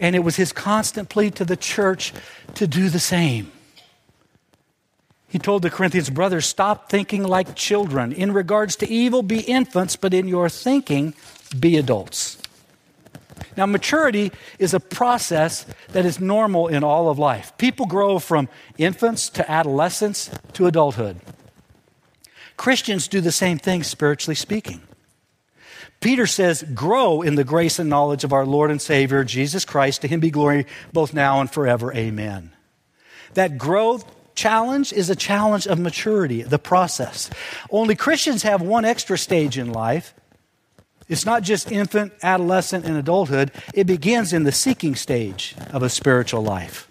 And 0.01 0.15
it 0.15 0.19
was 0.19 0.37
his 0.37 0.51
constant 0.51 1.09
plea 1.09 1.29
to 1.31 1.45
the 1.45 1.55
church 1.57 2.13
to 2.55 2.65
do 2.65 2.89
the 2.89 2.99
same. 2.99 3.51
He 5.27 5.37
told 5.37 5.61
the 5.61 5.69
Corinthians 5.69 6.09
brothers, 6.09 6.47
Stop 6.47 6.89
thinking 6.89 7.23
like 7.23 7.55
children. 7.55 8.11
In 8.11 8.31
regards 8.31 8.75
to 8.77 8.89
evil, 8.89 9.21
be 9.21 9.41
infants, 9.41 9.95
but 9.95 10.13
in 10.13 10.27
your 10.27 10.49
thinking, 10.49 11.13
be 11.57 11.77
adults. 11.77 12.37
Now, 13.57 13.65
maturity 13.65 14.31
is 14.57 14.73
a 14.73 14.79
process 14.79 15.65
that 15.89 16.05
is 16.05 16.19
normal 16.19 16.67
in 16.67 16.83
all 16.83 17.09
of 17.09 17.19
life. 17.19 17.57
People 17.57 17.85
grow 17.85 18.19
from 18.19 18.49
infants 18.77 19.29
to 19.31 19.49
adolescence 19.49 20.29
to 20.53 20.67
adulthood. 20.67 21.19
Christians 22.57 23.07
do 23.07 23.21
the 23.21 23.31
same 23.31 23.57
thing, 23.57 23.83
spiritually 23.83 24.35
speaking. 24.35 24.81
Peter 25.99 26.27
says, 26.27 26.63
Grow 26.73 27.21
in 27.21 27.35
the 27.35 27.43
grace 27.43 27.79
and 27.79 27.89
knowledge 27.89 28.23
of 28.23 28.33
our 28.33 28.45
Lord 28.45 28.71
and 28.71 28.81
Savior, 28.81 29.23
Jesus 29.23 29.65
Christ. 29.65 30.01
To 30.01 30.07
him 30.07 30.19
be 30.19 30.31
glory 30.31 30.65
both 30.93 31.13
now 31.13 31.41
and 31.41 31.49
forever. 31.49 31.93
Amen. 31.93 32.51
That 33.33 33.57
growth 33.57 34.05
challenge 34.35 34.93
is 34.93 35.09
a 35.09 35.15
challenge 35.15 35.67
of 35.67 35.79
maturity, 35.79 36.43
the 36.43 36.59
process. 36.59 37.29
Only 37.69 37.95
Christians 37.95 38.43
have 38.43 38.61
one 38.61 38.85
extra 38.85 39.17
stage 39.17 39.57
in 39.57 39.71
life. 39.71 40.13
It's 41.09 41.25
not 41.25 41.43
just 41.43 41.71
infant, 41.71 42.13
adolescent, 42.21 42.85
and 42.85 42.95
adulthood, 42.95 43.51
it 43.73 43.85
begins 43.85 44.31
in 44.31 44.43
the 44.43 44.51
seeking 44.51 44.95
stage 44.95 45.55
of 45.71 45.83
a 45.83 45.89
spiritual 45.89 46.43
life. 46.43 46.87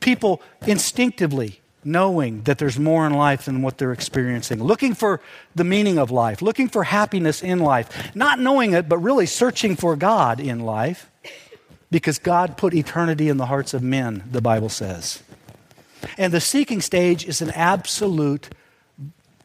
People 0.00 0.42
instinctively 0.66 1.60
knowing 1.84 2.42
that 2.42 2.58
there's 2.58 2.78
more 2.78 3.06
in 3.06 3.14
life 3.14 3.44
than 3.44 3.62
what 3.62 3.78
they're 3.78 3.92
experiencing, 3.92 4.62
looking 4.62 4.94
for 4.94 5.20
the 5.54 5.64
meaning 5.64 5.98
of 5.98 6.10
life, 6.10 6.42
looking 6.42 6.68
for 6.68 6.84
happiness 6.84 7.42
in 7.42 7.60
life, 7.60 8.14
not 8.14 8.38
knowing 8.38 8.72
it, 8.74 8.88
but 8.88 8.98
really 8.98 9.26
searching 9.26 9.76
for 9.76 9.96
God 9.96 10.40
in 10.40 10.60
life 10.60 11.10
because 11.90 12.18
God 12.18 12.56
put 12.56 12.74
eternity 12.74 13.28
in 13.28 13.36
the 13.36 13.46
hearts 13.46 13.72
of 13.72 13.82
men, 13.82 14.24
the 14.30 14.42
Bible 14.42 14.68
says. 14.68 15.22
And 16.18 16.32
the 16.32 16.40
seeking 16.40 16.80
stage 16.80 17.24
is 17.24 17.40
an 17.40 17.50
absolute, 17.50 18.50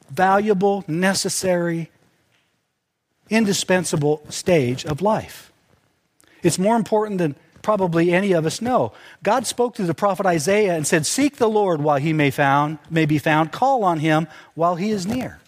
valuable, 0.10 0.84
necessary, 0.88 1.90
indispensable 3.30 4.22
stage 4.30 4.86
of 4.86 5.01
life. 5.01 5.51
It's 6.42 6.60
more 6.60 6.75
important 6.75 7.20
than 7.20 7.36
probably 7.62 8.12
any 8.12 8.34
of 8.34 8.46
us 8.46 8.62
know. 8.62 8.92
God 9.24 9.48
spoke 9.48 9.75
to 9.75 9.84
the 9.84 9.94
prophet 9.94 10.25
Isaiah 10.25 10.75
and 10.75 10.86
said, 10.86 11.06
Seek 11.06 11.38
the 11.38 11.50
Lord 11.50 11.82
while 11.82 11.98
he 11.98 12.13
may, 12.13 12.30
found, 12.30 12.77
may 12.89 13.06
be 13.06 13.18
found, 13.18 13.51
call 13.51 13.84
on 13.84 14.00
him 14.00 14.27
while 14.53 14.75
he 14.75 14.92
is 14.92 15.08
near. 15.08 15.39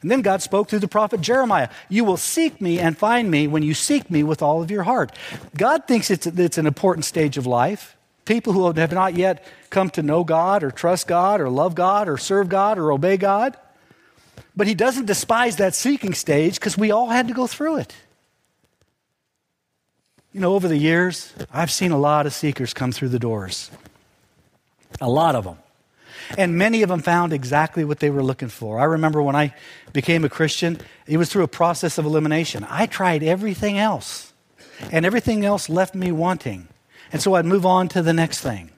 And 0.00 0.10
then 0.10 0.22
God 0.22 0.42
spoke 0.42 0.68
through 0.68 0.80
the 0.80 0.88
prophet 0.88 1.20
Jeremiah 1.20 1.68
You 1.88 2.04
will 2.04 2.16
seek 2.16 2.60
me 2.60 2.78
and 2.78 2.96
find 2.96 3.30
me 3.30 3.46
when 3.46 3.62
you 3.62 3.74
seek 3.74 4.10
me 4.10 4.22
with 4.22 4.42
all 4.42 4.62
of 4.62 4.70
your 4.70 4.84
heart. 4.84 5.12
God 5.56 5.86
thinks 5.86 6.10
it's, 6.10 6.26
it's 6.26 6.58
an 6.58 6.66
important 6.66 7.04
stage 7.04 7.36
of 7.36 7.46
life. 7.46 7.96
People 8.24 8.52
who 8.52 8.70
have 8.72 8.92
not 8.92 9.14
yet 9.14 9.44
come 9.70 9.90
to 9.90 10.02
know 10.02 10.22
God 10.22 10.62
or 10.62 10.70
trust 10.70 11.08
God 11.08 11.40
or 11.40 11.50
love 11.50 11.74
God 11.74 12.08
or 12.08 12.16
serve 12.16 12.48
God 12.48 12.78
or 12.78 12.92
obey 12.92 13.16
God. 13.16 13.56
But 14.54 14.66
He 14.66 14.74
doesn't 14.74 15.06
despise 15.06 15.56
that 15.56 15.74
seeking 15.74 16.14
stage 16.14 16.54
because 16.56 16.76
we 16.76 16.90
all 16.90 17.08
had 17.08 17.28
to 17.28 17.34
go 17.34 17.46
through 17.46 17.76
it. 17.76 17.94
You 20.32 20.40
know, 20.40 20.54
over 20.54 20.66
the 20.66 20.78
years, 20.78 21.32
I've 21.52 21.70
seen 21.70 21.92
a 21.92 21.98
lot 21.98 22.24
of 22.26 22.32
seekers 22.32 22.72
come 22.72 22.90
through 22.90 23.10
the 23.10 23.18
doors. 23.18 23.70
A 25.00 25.08
lot 25.08 25.34
of 25.34 25.44
them. 25.44 25.58
And 26.38 26.56
many 26.56 26.82
of 26.82 26.88
them 26.88 27.02
found 27.02 27.32
exactly 27.32 27.84
what 27.84 27.98
they 27.98 28.08
were 28.08 28.22
looking 28.22 28.48
for. 28.48 28.80
I 28.80 28.84
remember 28.84 29.20
when 29.22 29.36
I 29.36 29.54
became 29.92 30.24
a 30.24 30.30
Christian, 30.30 30.78
it 31.06 31.18
was 31.18 31.28
through 31.28 31.42
a 31.42 31.48
process 31.48 31.98
of 31.98 32.06
elimination. 32.06 32.66
I 32.68 32.86
tried 32.86 33.22
everything 33.22 33.78
else, 33.78 34.32
and 34.90 35.04
everything 35.04 35.44
else 35.44 35.68
left 35.68 35.94
me 35.94 36.12
wanting. 36.12 36.68
And 37.12 37.20
so 37.20 37.34
I'd 37.34 37.44
move 37.44 37.66
on 37.66 37.88
to 37.88 38.00
the 38.00 38.14
next 38.14 38.40
thing. 38.40 38.70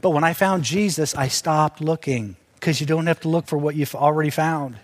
But 0.00 0.10
when 0.10 0.22
I 0.24 0.32
found 0.32 0.62
Jesus, 0.62 1.14
I 1.16 1.28
stopped 1.28 1.80
looking 1.80 2.36
because 2.54 2.80
you 2.80 2.86
don't 2.86 3.06
have 3.06 3.20
to 3.20 3.28
look 3.28 3.46
for 3.46 3.58
what 3.58 3.74
you've 3.74 3.94
already 3.94 4.30
found. 4.30 4.76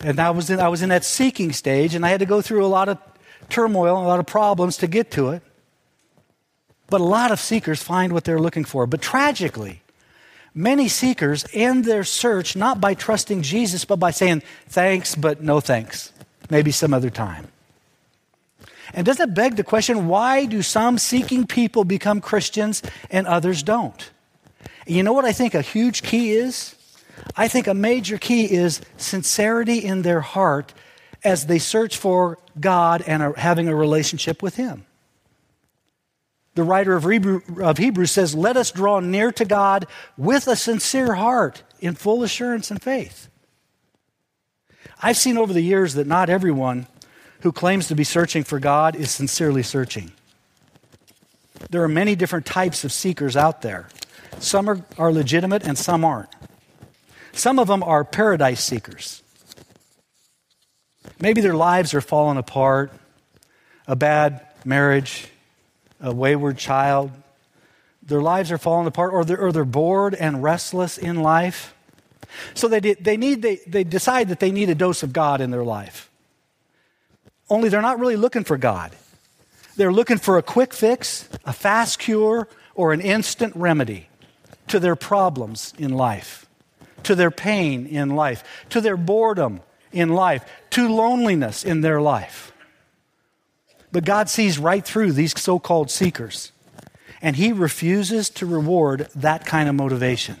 And 0.00 0.20
I 0.20 0.30
was, 0.30 0.50
in, 0.50 0.60
I 0.60 0.68
was 0.68 0.82
in 0.82 0.90
that 0.90 1.04
seeking 1.04 1.52
stage, 1.52 1.94
and 1.94 2.06
I 2.06 2.10
had 2.10 2.20
to 2.20 2.26
go 2.26 2.40
through 2.40 2.64
a 2.64 2.68
lot 2.68 2.88
of 2.88 2.98
turmoil 3.48 3.96
a 3.96 4.06
lot 4.06 4.20
of 4.20 4.26
problems 4.26 4.76
to 4.78 4.86
get 4.86 5.10
to 5.12 5.30
it. 5.30 5.42
But 6.88 7.00
a 7.00 7.04
lot 7.04 7.30
of 7.30 7.40
seekers 7.40 7.82
find 7.82 8.12
what 8.12 8.24
they're 8.24 8.40
looking 8.40 8.64
for. 8.64 8.86
But 8.86 9.02
tragically, 9.02 9.82
many 10.54 10.88
seekers 10.88 11.44
end 11.52 11.84
their 11.84 12.04
search 12.04 12.56
not 12.56 12.80
by 12.80 12.94
trusting 12.94 13.42
Jesus, 13.42 13.84
but 13.84 13.96
by 13.96 14.10
saying, 14.10 14.42
thanks, 14.68 15.14
but 15.14 15.42
no 15.42 15.60
thanks. 15.60 16.12
Maybe 16.50 16.70
some 16.70 16.94
other 16.94 17.10
time. 17.10 17.48
And 18.94 19.04
doesn't 19.04 19.30
it 19.30 19.34
beg 19.34 19.56
the 19.56 19.64
question 19.64 20.08
why 20.08 20.46
do 20.46 20.62
some 20.62 20.96
seeking 20.96 21.46
people 21.46 21.84
become 21.84 22.22
Christians 22.22 22.82
and 23.10 23.26
others 23.26 23.62
don't? 23.62 24.10
You 24.86 25.02
know 25.02 25.12
what 25.12 25.26
I 25.26 25.32
think 25.32 25.54
a 25.54 25.60
huge 25.60 26.02
key 26.02 26.32
is? 26.32 26.74
I 27.36 27.48
think 27.48 27.66
a 27.66 27.74
major 27.74 28.18
key 28.18 28.52
is 28.52 28.80
sincerity 28.96 29.78
in 29.78 30.02
their 30.02 30.20
heart 30.20 30.74
as 31.24 31.46
they 31.46 31.58
search 31.58 31.96
for 31.96 32.38
God 32.58 33.02
and 33.06 33.22
are 33.22 33.34
having 33.34 33.68
a 33.68 33.74
relationship 33.74 34.42
with 34.42 34.56
Him. 34.56 34.84
The 36.54 36.64
writer 36.64 36.96
of, 36.96 37.04
Hebrew, 37.04 37.40
of 37.62 37.78
Hebrews 37.78 38.10
says, 38.10 38.34
Let 38.34 38.56
us 38.56 38.70
draw 38.70 39.00
near 39.00 39.30
to 39.32 39.44
God 39.44 39.86
with 40.16 40.48
a 40.48 40.56
sincere 40.56 41.14
heart 41.14 41.62
in 41.80 41.94
full 41.94 42.22
assurance 42.22 42.70
and 42.70 42.82
faith. 42.82 43.28
I've 45.00 45.16
seen 45.16 45.38
over 45.38 45.52
the 45.52 45.60
years 45.60 45.94
that 45.94 46.06
not 46.06 46.28
everyone 46.28 46.88
who 47.42 47.52
claims 47.52 47.86
to 47.88 47.94
be 47.94 48.04
searching 48.04 48.42
for 48.42 48.58
God 48.58 48.96
is 48.96 49.10
sincerely 49.10 49.62
searching. 49.62 50.10
There 51.70 51.82
are 51.82 51.88
many 51.88 52.16
different 52.16 52.46
types 52.46 52.84
of 52.84 52.92
seekers 52.92 53.36
out 53.36 53.62
there. 53.62 53.88
Some 54.40 54.68
are, 54.68 54.80
are 54.96 55.12
legitimate 55.12 55.64
and 55.64 55.78
some 55.78 56.04
aren't. 56.04 56.30
Some 57.38 57.60
of 57.60 57.68
them 57.68 57.84
are 57.84 58.04
paradise 58.04 58.62
seekers. 58.64 59.22
Maybe 61.20 61.40
their 61.40 61.54
lives 61.54 61.94
are 61.94 62.00
falling 62.00 62.36
apart, 62.36 62.92
a 63.86 63.94
bad 63.94 64.44
marriage, 64.64 65.28
a 66.00 66.12
wayward 66.12 66.58
child. 66.58 67.12
Their 68.02 68.20
lives 68.20 68.50
are 68.50 68.58
falling 68.58 68.88
apart, 68.88 69.12
or 69.12 69.24
they're, 69.24 69.38
or 69.38 69.52
they're 69.52 69.64
bored 69.64 70.14
and 70.14 70.42
restless 70.42 70.98
in 70.98 71.22
life. 71.22 71.74
So 72.54 72.66
they, 72.66 72.80
they, 72.80 73.16
need, 73.16 73.42
they, 73.42 73.60
they 73.66 73.84
decide 73.84 74.28
that 74.30 74.40
they 74.40 74.50
need 74.50 74.68
a 74.68 74.74
dose 74.74 75.04
of 75.04 75.12
God 75.12 75.40
in 75.40 75.52
their 75.52 75.64
life. 75.64 76.10
Only 77.48 77.68
they're 77.68 77.80
not 77.80 78.00
really 78.00 78.16
looking 78.16 78.44
for 78.44 78.56
God. 78.56 78.92
They're 79.76 79.92
looking 79.92 80.18
for 80.18 80.38
a 80.38 80.42
quick 80.42 80.74
fix, 80.74 81.28
a 81.44 81.52
fast 81.52 82.00
cure, 82.00 82.48
or 82.74 82.92
an 82.92 83.00
instant 83.00 83.54
remedy 83.54 84.08
to 84.66 84.80
their 84.80 84.96
problems 84.96 85.72
in 85.78 85.92
life, 85.92 86.47
to 87.04 87.14
their 87.14 87.30
pain 87.30 87.86
in 87.86 88.10
life, 88.10 88.44
to 88.70 88.80
their 88.80 88.96
boredom 88.96 89.60
in 89.92 90.10
life, 90.10 90.44
to 90.70 90.88
loneliness 90.88 91.64
in 91.64 91.80
their 91.80 92.00
life. 92.00 92.52
But 93.90 94.04
God 94.04 94.28
sees 94.28 94.58
right 94.58 94.84
through 94.84 95.12
these 95.12 95.38
so 95.40 95.58
called 95.58 95.90
seekers, 95.90 96.52
and 97.22 97.36
He 97.36 97.52
refuses 97.52 98.28
to 98.30 98.46
reward 98.46 99.08
that 99.14 99.46
kind 99.46 99.68
of 99.68 99.74
motivation. 99.74 100.36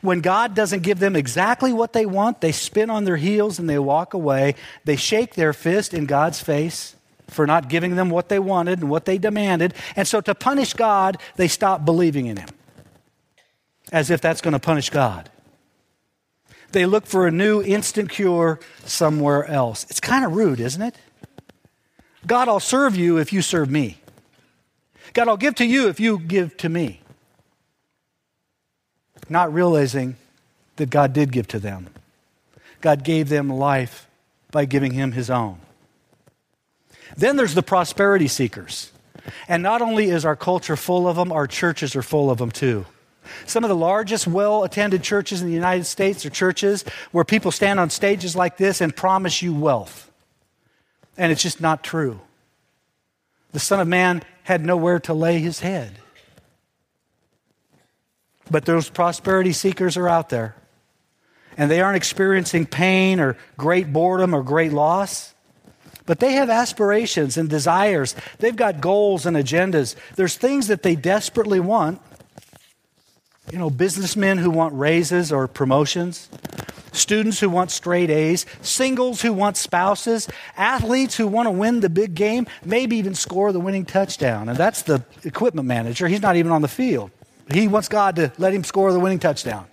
When 0.00 0.20
God 0.20 0.54
doesn't 0.54 0.84
give 0.84 1.00
them 1.00 1.16
exactly 1.16 1.72
what 1.72 1.92
they 1.92 2.06
want, 2.06 2.40
they 2.40 2.52
spin 2.52 2.90
on 2.90 3.04
their 3.04 3.16
heels 3.16 3.58
and 3.58 3.68
they 3.68 3.78
walk 3.78 4.14
away. 4.14 4.54
They 4.84 4.96
shake 4.96 5.34
their 5.34 5.52
fist 5.52 5.92
in 5.92 6.06
God's 6.06 6.40
face 6.40 6.94
for 7.26 7.46
not 7.46 7.68
giving 7.68 7.96
them 7.96 8.08
what 8.08 8.28
they 8.28 8.38
wanted 8.38 8.80
and 8.80 8.88
what 8.88 9.04
they 9.04 9.18
demanded. 9.18 9.74
And 9.96 10.06
so, 10.06 10.20
to 10.20 10.34
punish 10.34 10.74
God, 10.74 11.18
they 11.36 11.48
stop 11.48 11.84
believing 11.84 12.26
in 12.26 12.36
Him, 12.36 12.48
as 13.92 14.10
if 14.10 14.20
that's 14.20 14.40
going 14.40 14.52
to 14.52 14.60
punish 14.60 14.90
God. 14.90 15.28
They 16.72 16.84
look 16.86 17.06
for 17.06 17.26
a 17.26 17.30
new 17.30 17.62
instant 17.62 18.10
cure 18.10 18.60
somewhere 18.84 19.46
else. 19.46 19.86
It's 19.88 20.00
kind 20.00 20.24
of 20.24 20.36
rude, 20.36 20.60
isn't 20.60 20.82
it? 20.82 20.94
God, 22.26 22.48
I'll 22.48 22.60
serve 22.60 22.94
you 22.96 23.16
if 23.16 23.32
you 23.32 23.40
serve 23.40 23.70
me. 23.70 23.98
God, 25.14 25.28
I'll 25.28 25.36
give 25.36 25.54
to 25.56 25.64
you 25.64 25.88
if 25.88 25.98
you 25.98 26.18
give 26.18 26.56
to 26.58 26.68
me. 26.68 27.00
Not 29.28 29.52
realizing 29.52 30.16
that 30.76 30.90
God 30.90 31.12
did 31.12 31.32
give 31.32 31.48
to 31.48 31.58
them. 31.58 31.88
God 32.80 33.02
gave 33.02 33.28
them 33.28 33.48
life 33.48 34.06
by 34.50 34.64
giving 34.64 34.92
him 34.92 35.12
his 35.12 35.30
own. 35.30 35.58
Then 37.16 37.36
there's 37.36 37.54
the 37.54 37.62
prosperity 37.62 38.28
seekers. 38.28 38.92
And 39.46 39.62
not 39.62 39.82
only 39.82 40.10
is 40.10 40.24
our 40.24 40.36
culture 40.36 40.76
full 40.76 41.08
of 41.08 41.16
them, 41.16 41.32
our 41.32 41.46
churches 41.46 41.96
are 41.96 42.02
full 42.02 42.30
of 42.30 42.38
them 42.38 42.50
too. 42.50 42.86
Some 43.46 43.64
of 43.64 43.68
the 43.68 43.76
largest, 43.76 44.26
well 44.26 44.64
attended 44.64 45.02
churches 45.02 45.40
in 45.40 45.48
the 45.48 45.54
United 45.54 45.84
States 45.84 46.24
are 46.26 46.30
churches 46.30 46.84
where 47.12 47.24
people 47.24 47.50
stand 47.50 47.80
on 47.80 47.90
stages 47.90 48.36
like 48.36 48.56
this 48.56 48.80
and 48.80 48.94
promise 48.94 49.42
you 49.42 49.54
wealth. 49.54 50.10
And 51.16 51.32
it's 51.32 51.42
just 51.42 51.60
not 51.60 51.82
true. 51.82 52.20
The 53.52 53.60
Son 53.60 53.80
of 53.80 53.88
Man 53.88 54.22
had 54.44 54.64
nowhere 54.64 55.00
to 55.00 55.14
lay 55.14 55.38
his 55.38 55.60
head. 55.60 55.98
But 58.50 58.64
those 58.64 58.88
prosperity 58.88 59.52
seekers 59.52 59.96
are 59.96 60.08
out 60.08 60.28
there. 60.28 60.54
And 61.56 61.70
they 61.70 61.80
aren't 61.80 61.96
experiencing 61.96 62.66
pain 62.66 63.20
or 63.20 63.36
great 63.56 63.92
boredom 63.92 64.34
or 64.34 64.42
great 64.42 64.72
loss. 64.72 65.34
But 66.06 66.20
they 66.20 66.32
have 66.32 66.48
aspirations 66.48 67.36
and 67.36 67.50
desires. 67.50 68.14
They've 68.38 68.56
got 68.56 68.80
goals 68.80 69.26
and 69.26 69.36
agendas. 69.36 69.94
There's 70.16 70.36
things 70.36 70.68
that 70.68 70.82
they 70.82 70.96
desperately 70.96 71.60
want 71.60 72.00
you 73.52 73.58
know, 73.58 73.70
businessmen 73.70 74.38
who 74.38 74.50
want 74.50 74.74
raises 74.74 75.32
or 75.32 75.48
promotions, 75.48 76.28
students 76.92 77.40
who 77.40 77.48
want 77.48 77.70
straight 77.70 78.10
A's, 78.10 78.44
singles 78.62 79.22
who 79.22 79.32
want 79.32 79.56
spouses, 79.56 80.28
athletes 80.56 81.16
who 81.16 81.26
want 81.26 81.46
to 81.46 81.50
win 81.50 81.80
the 81.80 81.88
big 81.88 82.14
game, 82.14 82.46
maybe 82.64 82.96
even 82.96 83.14
score 83.14 83.52
the 83.52 83.60
winning 83.60 83.84
touchdown. 83.84 84.48
And 84.48 84.58
that's 84.58 84.82
the 84.82 85.04
equipment 85.24 85.66
manager. 85.66 86.08
He's 86.08 86.22
not 86.22 86.36
even 86.36 86.52
on 86.52 86.62
the 86.62 86.68
field. 86.68 87.10
He 87.50 87.68
wants 87.68 87.88
God 87.88 88.16
to 88.16 88.32
let 88.38 88.52
him 88.52 88.64
score 88.64 88.92
the 88.92 89.00
winning 89.00 89.18
touchdown. 89.18 89.66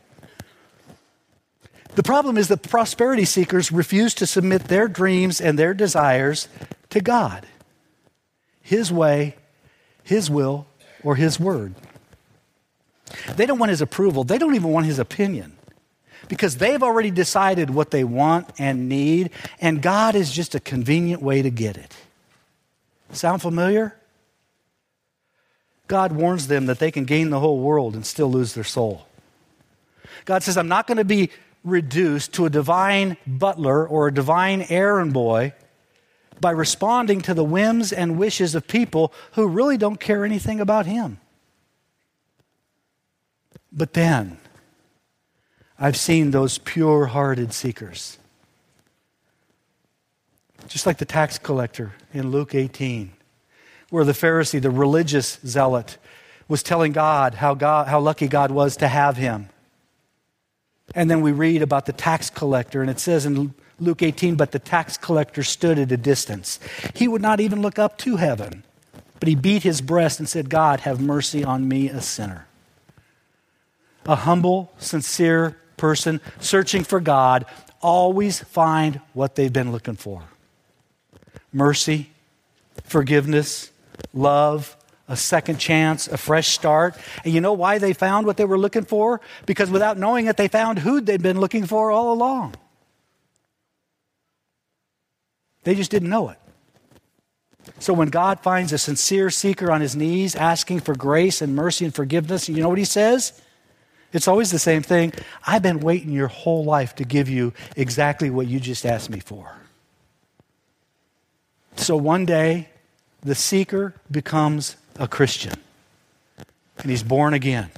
The 1.95 2.03
problem 2.03 2.37
is 2.37 2.49
that 2.49 2.61
prosperity 2.61 3.23
seekers 3.23 3.71
refuse 3.71 4.13
to 4.15 4.27
submit 4.27 4.65
their 4.65 4.87
dreams 4.89 5.39
and 5.39 5.57
their 5.57 5.73
desires 5.73 6.49
to 6.89 6.99
God, 6.99 7.47
His 8.61 8.91
way, 8.91 9.35
His 10.03 10.29
will, 10.29 10.67
or 11.03 11.15
His 11.15 11.39
word. 11.39 11.73
They 13.35 13.45
don't 13.45 13.59
want 13.59 13.69
His 13.69 13.81
approval, 13.81 14.23
they 14.23 14.37
don't 14.37 14.55
even 14.55 14.71
want 14.71 14.85
His 14.85 14.99
opinion 14.99 15.57
because 16.27 16.57
they've 16.57 16.81
already 16.81 17.11
decided 17.11 17.69
what 17.69 17.91
they 17.91 18.03
want 18.03 18.49
and 18.57 18.89
need, 18.89 19.29
and 19.59 19.81
God 19.81 20.15
is 20.15 20.31
just 20.31 20.55
a 20.55 20.59
convenient 20.59 21.21
way 21.21 21.41
to 21.41 21.49
get 21.49 21.77
it. 21.77 21.95
Sound 23.11 23.41
familiar? 23.41 23.95
God 25.87 26.11
warns 26.13 26.47
them 26.47 26.65
that 26.65 26.79
they 26.79 26.91
can 26.91 27.05
gain 27.05 27.29
the 27.29 27.39
whole 27.39 27.59
world 27.59 27.93
and 27.95 28.05
still 28.05 28.31
lose 28.31 28.53
their 28.53 28.63
soul. 28.63 29.07
God 30.25 30.41
says, 30.41 30.57
I'm 30.57 30.67
not 30.67 30.87
going 30.87 30.97
to 30.97 31.05
be 31.05 31.29
reduced 31.63 32.33
to 32.33 32.45
a 32.45 32.49
divine 32.49 33.17
butler 33.27 33.87
or 33.87 34.07
a 34.07 34.13
divine 34.13 34.65
errand 34.69 35.13
boy 35.13 35.53
by 36.41 36.51
responding 36.51 37.21
to 37.21 37.33
the 37.33 37.43
whims 37.43 37.93
and 37.93 38.17
wishes 38.17 38.55
of 38.55 38.67
people 38.67 39.13
who 39.33 39.47
really 39.47 39.77
don't 39.77 39.99
care 39.99 40.25
anything 40.25 40.59
about 40.59 40.85
Him. 40.85 41.19
But 43.75 43.93
then, 43.93 44.37
I've 45.77 45.97
seen 45.97 46.31
those 46.31 46.57
pure 46.57 47.07
hearted 47.07 47.53
seekers. 47.53 48.17
Just 50.67 50.85
like 50.85 50.97
the 50.97 51.05
tax 51.05 51.37
collector 51.37 51.93
in 52.13 52.31
Luke 52.31 52.55
18, 52.55 53.11
where 53.89 54.05
the 54.05 54.13
Pharisee, 54.13 54.61
the 54.61 54.71
religious 54.71 55.39
zealot, 55.45 55.97
was 56.47 56.63
telling 56.63 56.93
God 56.93 57.35
how, 57.35 57.53
God, 57.53 57.87
how 57.87 57.99
lucky 57.99 58.27
God 58.27 58.49
was 58.49 58.77
to 58.77 58.87
have 58.87 59.17
him. 59.17 59.49
And 60.93 61.11
then 61.11 61.21
we 61.21 61.31
read 61.33 61.61
about 61.61 61.85
the 61.85 61.93
tax 61.93 62.29
collector, 62.29 62.81
and 62.81 62.89
it 62.89 62.99
says 62.99 63.25
in 63.25 63.53
Luke 63.79 64.01
18, 64.01 64.35
but 64.35 64.51
the 64.51 64.59
tax 64.59 64.97
collector 64.97 65.43
stood 65.43 65.77
at 65.77 65.91
a 65.91 65.97
distance. 65.97 66.59
He 66.93 67.07
would 67.07 67.21
not 67.21 67.41
even 67.41 67.61
look 67.61 67.77
up 67.77 67.97
to 67.99 68.15
heaven, 68.15 68.63
but 69.19 69.27
he 69.27 69.35
beat 69.35 69.63
his 69.63 69.81
breast 69.81 70.19
and 70.19 70.29
said, 70.29 70.49
God, 70.49 70.81
have 70.81 71.01
mercy 71.01 71.43
on 71.43 71.67
me, 71.67 71.89
a 71.89 72.01
sinner. 72.01 72.47
A 74.05 74.15
humble, 74.15 74.71
sincere 74.77 75.57
person 75.77 76.21
searching 76.39 76.83
for 76.83 76.99
God 76.99 77.45
always 77.81 78.39
find 78.39 79.01
what 79.13 79.35
they've 79.35 79.51
been 79.51 79.71
looking 79.71 79.95
for 79.95 80.23
mercy, 81.53 82.09
forgiveness, 82.83 83.71
love, 84.13 84.75
a 85.07 85.15
second 85.15 85.57
chance, 85.57 86.07
a 86.07 86.17
fresh 86.17 86.49
start. 86.49 86.97
And 87.23 87.33
you 87.33 87.39
know 87.39 87.53
why 87.53 87.77
they 87.77 87.93
found 87.93 88.25
what 88.25 88.37
they 88.37 88.45
were 88.45 88.57
looking 88.57 88.83
for? 88.83 89.21
Because 89.45 89.69
without 89.69 89.97
knowing 89.97 90.25
it, 90.25 90.35
they 90.35 90.47
found 90.47 90.79
who 90.79 90.99
they'd 90.99 91.21
been 91.21 91.39
looking 91.39 91.65
for 91.65 91.91
all 91.91 92.11
along. 92.11 92.55
They 95.63 95.75
just 95.75 95.91
didn't 95.91 96.09
know 96.09 96.29
it. 96.29 96.37
So 97.79 97.93
when 97.93 98.09
God 98.09 98.41
finds 98.41 98.73
a 98.73 98.77
sincere 98.77 99.29
seeker 99.29 99.71
on 99.71 99.81
his 99.81 99.95
knees 99.95 100.35
asking 100.35 100.81
for 100.81 100.95
grace 100.95 101.41
and 101.41 101.55
mercy 101.55 101.85
and 101.85 101.93
forgiveness, 101.93 102.47
you 102.49 102.61
know 102.61 102.69
what 102.69 102.77
he 102.77 102.85
says? 102.85 103.41
It's 104.15 104.29
always 104.29 104.49
the 104.49 104.59
same 104.59 104.81
thing. 104.81 105.11
I've 105.45 105.61
been 105.61 105.81
waiting 105.81 106.11
your 106.11 106.29
whole 106.29 106.63
life 106.63 106.95
to 106.95 107.03
give 107.03 107.27
you 107.27 107.51
exactly 107.75 108.29
what 108.29 108.47
you 108.47 108.61
just 108.61 108.85
asked 108.85 109.09
me 109.09 109.19
for. 109.19 109.57
So 111.75 111.97
one 111.97 112.25
day, 112.25 112.69
the 113.21 113.35
seeker 113.35 113.93
becomes 114.09 114.77
a 114.97 115.09
Christian, 115.09 115.55
and 116.77 116.89
he's 116.89 117.03
born 117.03 117.33
again. 117.33 117.71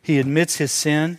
He 0.00 0.18
admits 0.18 0.56
his 0.56 0.72
sin. 0.72 1.18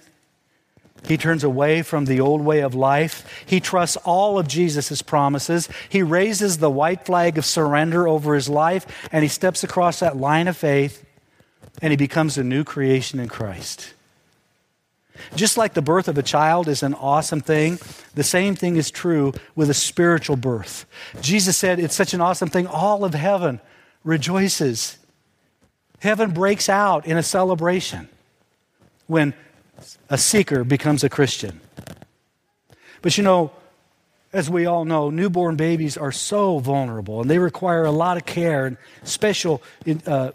He 1.07 1.15
turns 1.15 1.43
away 1.43 1.83
from 1.83 2.05
the 2.05 2.19
old 2.19 2.41
way 2.41 2.61
of 2.61 2.73
life. 2.73 3.43
He 3.45 3.59
trusts 3.59 3.95
all 3.97 4.39
of 4.39 4.47
Jesus' 4.47 5.03
promises. 5.03 5.69
He 5.87 6.01
raises 6.01 6.57
the 6.57 6.71
white 6.71 7.05
flag 7.05 7.37
of 7.37 7.45
surrender 7.45 8.07
over 8.07 8.33
his 8.33 8.49
life, 8.49 9.07
and 9.11 9.21
he 9.21 9.29
steps 9.29 9.63
across 9.63 9.99
that 9.99 10.17
line 10.17 10.47
of 10.47 10.57
faith, 10.57 11.05
and 11.79 11.91
he 11.91 11.97
becomes 11.97 12.39
a 12.39 12.43
new 12.43 12.63
creation 12.63 13.19
in 13.19 13.29
Christ. 13.29 13.93
Just 15.35 15.57
like 15.57 15.73
the 15.73 15.81
birth 15.81 16.07
of 16.07 16.17
a 16.17 16.23
child 16.23 16.67
is 16.67 16.83
an 16.83 16.93
awesome 16.93 17.41
thing, 17.41 17.79
the 18.15 18.23
same 18.23 18.55
thing 18.55 18.75
is 18.75 18.91
true 18.91 19.33
with 19.55 19.69
a 19.69 19.73
spiritual 19.73 20.35
birth. 20.35 20.85
Jesus 21.21 21.57
said 21.57 21.79
it's 21.79 21.95
such 21.95 22.13
an 22.13 22.21
awesome 22.21 22.49
thing, 22.49 22.67
all 22.67 23.03
of 23.03 23.13
heaven 23.13 23.59
rejoices. 24.03 24.97
Heaven 25.99 26.31
breaks 26.31 26.69
out 26.69 27.05
in 27.05 27.17
a 27.17 27.23
celebration 27.23 28.09
when 29.07 29.33
a 30.09 30.17
seeker 30.17 30.63
becomes 30.63 31.03
a 31.03 31.09
Christian. 31.09 31.59
But 33.01 33.17
you 33.17 33.23
know, 33.23 33.51
as 34.31 34.49
we 34.49 34.65
all 34.65 34.85
know, 34.85 35.09
newborn 35.09 35.55
babies 35.55 35.97
are 35.97 36.11
so 36.11 36.59
vulnerable 36.59 37.21
and 37.21 37.29
they 37.29 37.39
require 37.39 37.85
a 37.85 37.91
lot 37.91 38.17
of 38.17 38.25
care 38.25 38.65
and 38.65 38.77
special 39.03 39.61
uh, 40.05 40.31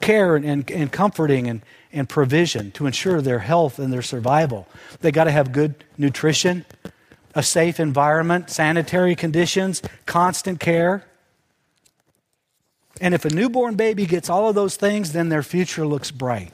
care 0.00 0.36
and, 0.36 0.44
and, 0.44 0.70
and 0.70 0.90
comforting 0.90 1.48
and, 1.48 1.62
and 1.94 2.08
provision 2.08 2.70
to 2.72 2.86
ensure 2.86 3.22
their 3.22 3.38
health 3.38 3.78
and 3.78 3.92
their 3.92 4.02
survival. 4.02 4.66
They 5.00 5.12
got 5.12 5.24
to 5.24 5.30
have 5.30 5.52
good 5.52 5.84
nutrition, 5.96 6.66
a 7.34 7.42
safe 7.42 7.80
environment, 7.80 8.50
sanitary 8.50 9.14
conditions, 9.14 9.80
constant 10.04 10.60
care. 10.60 11.04
And 13.00 13.14
if 13.14 13.24
a 13.24 13.30
newborn 13.30 13.76
baby 13.76 14.06
gets 14.06 14.28
all 14.28 14.48
of 14.48 14.54
those 14.54 14.76
things, 14.76 15.12
then 15.12 15.28
their 15.28 15.42
future 15.42 15.86
looks 15.86 16.10
bright. 16.10 16.52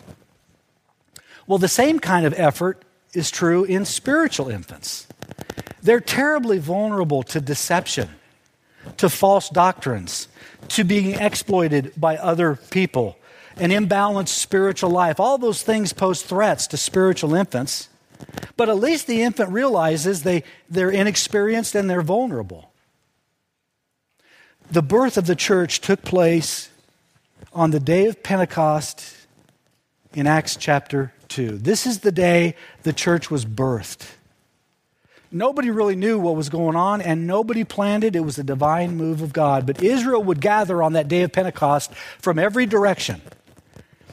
Well, 1.47 1.59
the 1.59 1.69
same 1.69 1.99
kind 1.99 2.27
of 2.27 2.35
effort 2.39 2.85
is 3.13 3.31
true 3.31 3.65
in 3.65 3.85
spiritual 3.85 4.49
infants. 4.49 5.09
They're 5.83 6.01
terribly 6.01 6.59
vulnerable 6.59 7.23
to 7.25 7.41
deception, 7.41 8.09
to 8.99 9.09
false 9.09 9.49
doctrines, 9.49 10.29
to 10.69 10.85
being 10.85 11.13
exploited 11.13 11.93
by 11.97 12.17
other 12.17 12.57
people, 12.71 13.17
an 13.57 13.71
imbalanced 13.71 14.29
spiritual 14.29 14.91
life. 14.91 15.21
All 15.21 15.39
those 15.39 15.63
things 15.63 15.93
pose 15.93 16.23
threats 16.23 16.67
to 16.69 16.77
spiritual 16.77 17.35
infants. 17.35 17.89
But 18.57 18.69
at 18.69 18.77
least 18.77 19.07
the 19.07 19.23
infant 19.23 19.51
realizes 19.51 20.23
they, 20.23 20.45
they're 20.69 20.91
inexperienced 20.91 21.75
and 21.75 21.89
they're 21.89 22.03
vulnerable. 22.03 22.71
The 24.71 24.83
birth 24.83 25.17
of 25.17 25.27
the 25.27 25.35
church 25.35 25.81
took 25.81 26.03
place 26.03 26.69
on 27.53 27.71
the 27.71 27.81
day 27.81 28.07
of 28.07 28.23
Pentecost 28.23 29.17
in 30.15 30.27
Acts 30.27 30.57
chapter 30.57 31.13
2. 31.29 31.59
This 31.59 31.87
is 31.87 32.01
the 32.01 32.13
day 32.13 32.55
the 32.83 32.93
church 32.93 33.31
was 33.31 33.45
birthed. 33.45 34.07
Nobody 35.33 35.71
really 35.71 35.95
knew 35.95 36.19
what 36.19 36.35
was 36.35 36.49
going 36.49 36.75
on, 36.75 37.01
and 37.01 37.27
nobody 37.27 37.63
planned 37.63 38.03
it. 38.03 38.17
It 38.17 38.21
was 38.21 38.39
a 38.39 38.43
divine 38.43 38.97
move 38.97 39.23
of 39.23 39.33
God. 39.33 39.65
But 39.65 39.81
Israel 39.81 40.23
would 40.25 40.41
gather 40.41 40.83
on 40.83 40.95
that 40.95 41.07
day 41.07 41.23
of 41.23 41.33
Pentecost 41.33 41.95
from 42.19 42.39
every 42.39 42.67
direction 42.67 43.23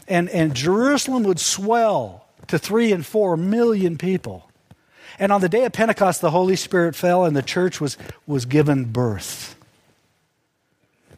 and, 0.08 0.30
and 0.30 0.56
Jerusalem 0.56 1.24
would 1.24 1.40
swell 1.40 2.26
to 2.48 2.58
three 2.58 2.92
and 2.92 3.06
four 3.06 3.36
million 3.38 3.98
people. 3.98 4.50
And 5.20 5.32
on 5.32 5.42
the 5.42 5.50
day 5.50 5.66
of 5.66 5.74
Pentecost, 5.74 6.22
the 6.22 6.32
Holy 6.32 6.56
Spirit 6.56 6.96
fell 6.96 7.26
and 7.26 7.36
the 7.36 7.42
church 7.42 7.82
was, 7.82 7.98
was 8.26 8.46
given 8.46 8.86
birth. 8.86 9.56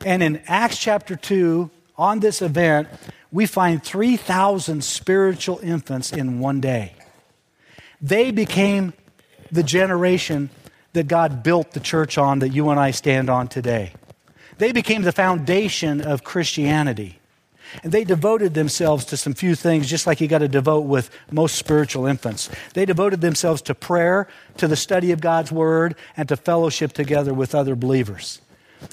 And 0.06 0.24
in 0.24 0.42
Acts 0.48 0.78
chapter 0.78 1.16
2, 1.16 1.70
on 1.98 2.22
this 2.22 2.42
event, 2.42 2.88
we 3.32 3.46
find 3.46 3.84
3,000 3.84 4.84
spiritual 4.84 5.60
infants 5.62 6.14
in 6.14 6.40
one 6.40 6.62
day. 6.62 6.94
They 8.02 8.32
became 8.32 8.94
the 9.52 9.64
generation 9.64 10.50
that 10.94 11.08
God 11.08 11.44
built 11.44 11.72
the 11.72 11.80
church 11.80 12.18
on 12.18 12.40
that 12.40 12.50
you 12.50 12.70
and 12.70 12.80
I 12.80 12.92
stand 12.92 13.30
on 13.30 13.48
today. 13.48 13.94
They 14.58 14.72
became 14.72 15.04
the 15.04 15.12
foundation 15.12 16.02
of 16.02 16.24
Christianity. 16.24 17.20
And 17.84 17.92
they 17.92 18.04
devoted 18.04 18.54
themselves 18.54 19.06
to 19.06 19.18
some 19.18 19.34
few 19.34 19.56
things, 19.56 19.88
just 19.88 20.08
like 20.08 20.22
you 20.22 20.28
got 20.28 20.40
to 20.40 20.48
devote 20.48 20.82
with 20.82 21.10
most 21.32 21.56
spiritual 21.56 22.06
infants. 22.06 22.50
They 22.74 22.86
devoted 22.86 23.22
themselves 23.22 23.62
to 23.64 23.76
prayer, 23.76 24.28
to 24.58 24.68
the 24.68 24.76
study 24.76 25.12
of 25.12 25.22
God's 25.22 25.52
Word, 25.52 25.96
and 26.18 26.28
to 26.30 26.36
fellowship 26.36 26.94
together 26.94 27.34
with 27.34 27.54
other 27.54 27.76
believers. 27.76 28.42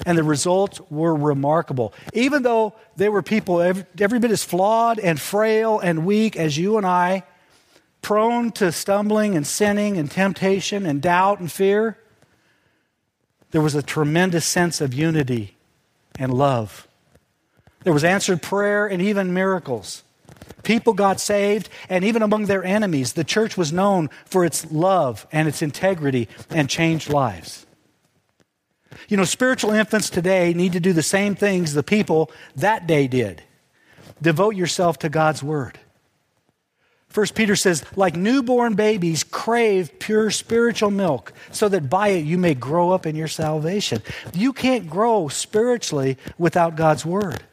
And 0.05 0.17
the 0.17 0.23
results 0.23 0.81
were 0.89 1.15
remarkable. 1.15 1.93
Even 2.13 2.43
though 2.43 2.73
they 2.97 3.09
were 3.09 3.21
people 3.21 3.61
every, 3.61 3.85
every 3.99 4.19
bit 4.19 4.31
as 4.31 4.43
flawed 4.43 4.99
and 4.99 5.19
frail 5.19 5.79
and 5.79 6.05
weak 6.05 6.35
as 6.35 6.57
you 6.57 6.77
and 6.77 6.85
I, 6.85 7.23
prone 8.01 8.51
to 8.53 8.71
stumbling 8.71 9.35
and 9.35 9.47
sinning 9.47 9.97
and 9.97 10.09
temptation 10.11 10.85
and 10.85 11.01
doubt 11.01 11.39
and 11.39 11.51
fear, 11.51 11.97
there 13.51 13.61
was 13.61 13.75
a 13.75 13.81
tremendous 13.81 14.45
sense 14.45 14.81
of 14.81 14.93
unity 14.93 15.55
and 16.19 16.33
love 16.33 16.87
there 17.87 17.93
was 17.93 18.03
answered 18.03 18.41
prayer 18.41 18.85
and 18.85 19.01
even 19.01 19.33
miracles. 19.33 20.03
People 20.63 20.91
got 20.91 21.21
saved, 21.21 21.69
and 21.87 22.03
even 22.03 22.21
among 22.21 22.47
their 22.47 22.65
enemies, 22.65 23.13
the 23.13 23.23
church 23.23 23.55
was 23.55 23.71
known 23.71 24.09
for 24.25 24.43
its 24.43 24.69
love 24.69 25.25
and 25.31 25.47
its 25.47 25.61
integrity 25.61 26.27
and 26.49 26.69
changed 26.69 27.09
lives. 27.09 27.65
You 29.07 29.15
know, 29.15 29.23
spiritual 29.23 29.71
infants 29.71 30.09
today 30.09 30.53
need 30.53 30.73
to 30.73 30.81
do 30.81 30.91
the 30.91 31.01
same 31.01 31.33
things 31.33 31.73
the 31.73 31.81
people 31.81 32.29
that 32.57 32.87
day 32.87 33.07
did 33.07 33.41
devote 34.21 34.57
yourself 34.57 34.99
to 34.99 35.07
God's 35.07 35.41
Word. 35.41 35.79
First 37.07 37.35
Peter 37.35 37.55
says, 37.55 37.85
like 37.95 38.17
newborn 38.17 38.73
babies, 38.73 39.23
crave 39.23 39.97
pure 39.97 40.29
spiritual 40.29 40.91
milk, 40.91 41.31
so 41.51 41.69
that 41.69 41.89
by 41.89 42.09
it 42.09 42.25
you 42.25 42.37
may 42.37 42.53
grow 42.53 42.91
up 42.91 43.05
in 43.05 43.15
your 43.15 43.29
salvation. 43.29 44.01
You 44.33 44.51
can't 44.51 44.89
grow 44.89 45.29
spiritually 45.29 46.17
without 46.37 46.75
God's 46.75 47.05
word. 47.05 47.43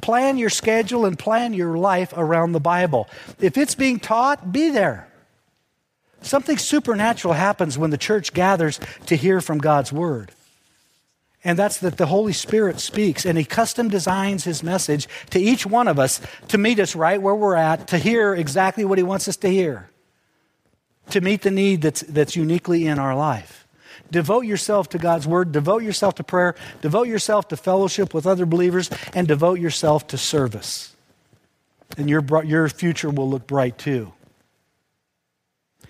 Plan 0.00 0.38
your 0.38 0.50
schedule 0.50 1.06
and 1.06 1.18
plan 1.18 1.52
your 1.54 1.76
life 1.76 2.12
around 2.16 2.52
the 2.52 2.60
Bible. 2.60 3.08
If 3.40 3.56
it's 3.56 3.74
being 3.74 4.00
taught, 4.00 4.52
be 4.52 4.70
there. 4.70 5.08
Something 6.22 6.56
supernatural 6.56 7.34
happens 7.34 7.76
when 7.76 7.90
the 7.90 7.98
church 7.98 8.32
gathers 8.32 8.80
to 9.06 9.16
hear 9.16 9.40
from 9.40 9.58
God's 9.58 9.92
word. 9.92 10.32
And 11.44 11.58
that's 11.58 11.78
that 11.80 11.98
the 11.98 12.06
Holy 12.06 12.32
Spirit 12.32 12.80
speaks 12.80 13.26
and 13.26 13.36
He 13.36 13.44
custom 13.44 13.88
designs 13.88 14.44
His 14.44 14.62
message 14.62 15.06
to 15.30 15.38
each 15.38 15.66
one 15.66 15.88
of 15.88 15.98
us 15.98 16.20
to 16.48 16.56
meet 16.56 16.80
us 16.80 16.96
right 16.96 17.20
where 17.20 17.34
we're 17.34 17.56
at, 17.56 17.88
to 17.88 17.98
hear 17.98 18.34
exactly 18.34 18.84
what 18.84 18.96
He 18.96 19.04
wants 19.04 19.28
us 19.28 19.36
to 19.38 19.48
hear, 19.48 19.90
to 21.10 21.20
meet 21.20 21.42
the 21.42 21.50
need 21.50 21.82
that's, 21.82 22.00
that's 22.00 22.34
uniquely 22.34 22.86
in 22.86 22.98
our 22.98 23.14
life. 23.14 23.63
Devote 24.14 24.42
yourself 24.42 24.90
to 24.90 24.98
God's 24.98 25.26
Word, 25.26 25.50
devote 25.50 25.82
yourself 25.82 26.14
to 26.14 26.22
prayer, 26.22 26.54
devote 26.80 27.08
yourself 27.08 27.48
to 27.48 27.56
fellowship 27.56 28.14
with 28.14 28.28
other 28.28 28.46
believers, 28.46 28.88
and 29.12 29.26
devote 29.26 29.58
yourself 29.58 30.06
to 30.06 30.16
service. 30.16 30.94
And 31.98 32.08
your, 32.08 32.24
your 32.44 32.68
future 32.68 33.10
will 33.10 33.28
look 33.28 33.48
bright 33.48 33.76
too. 33.76 34.12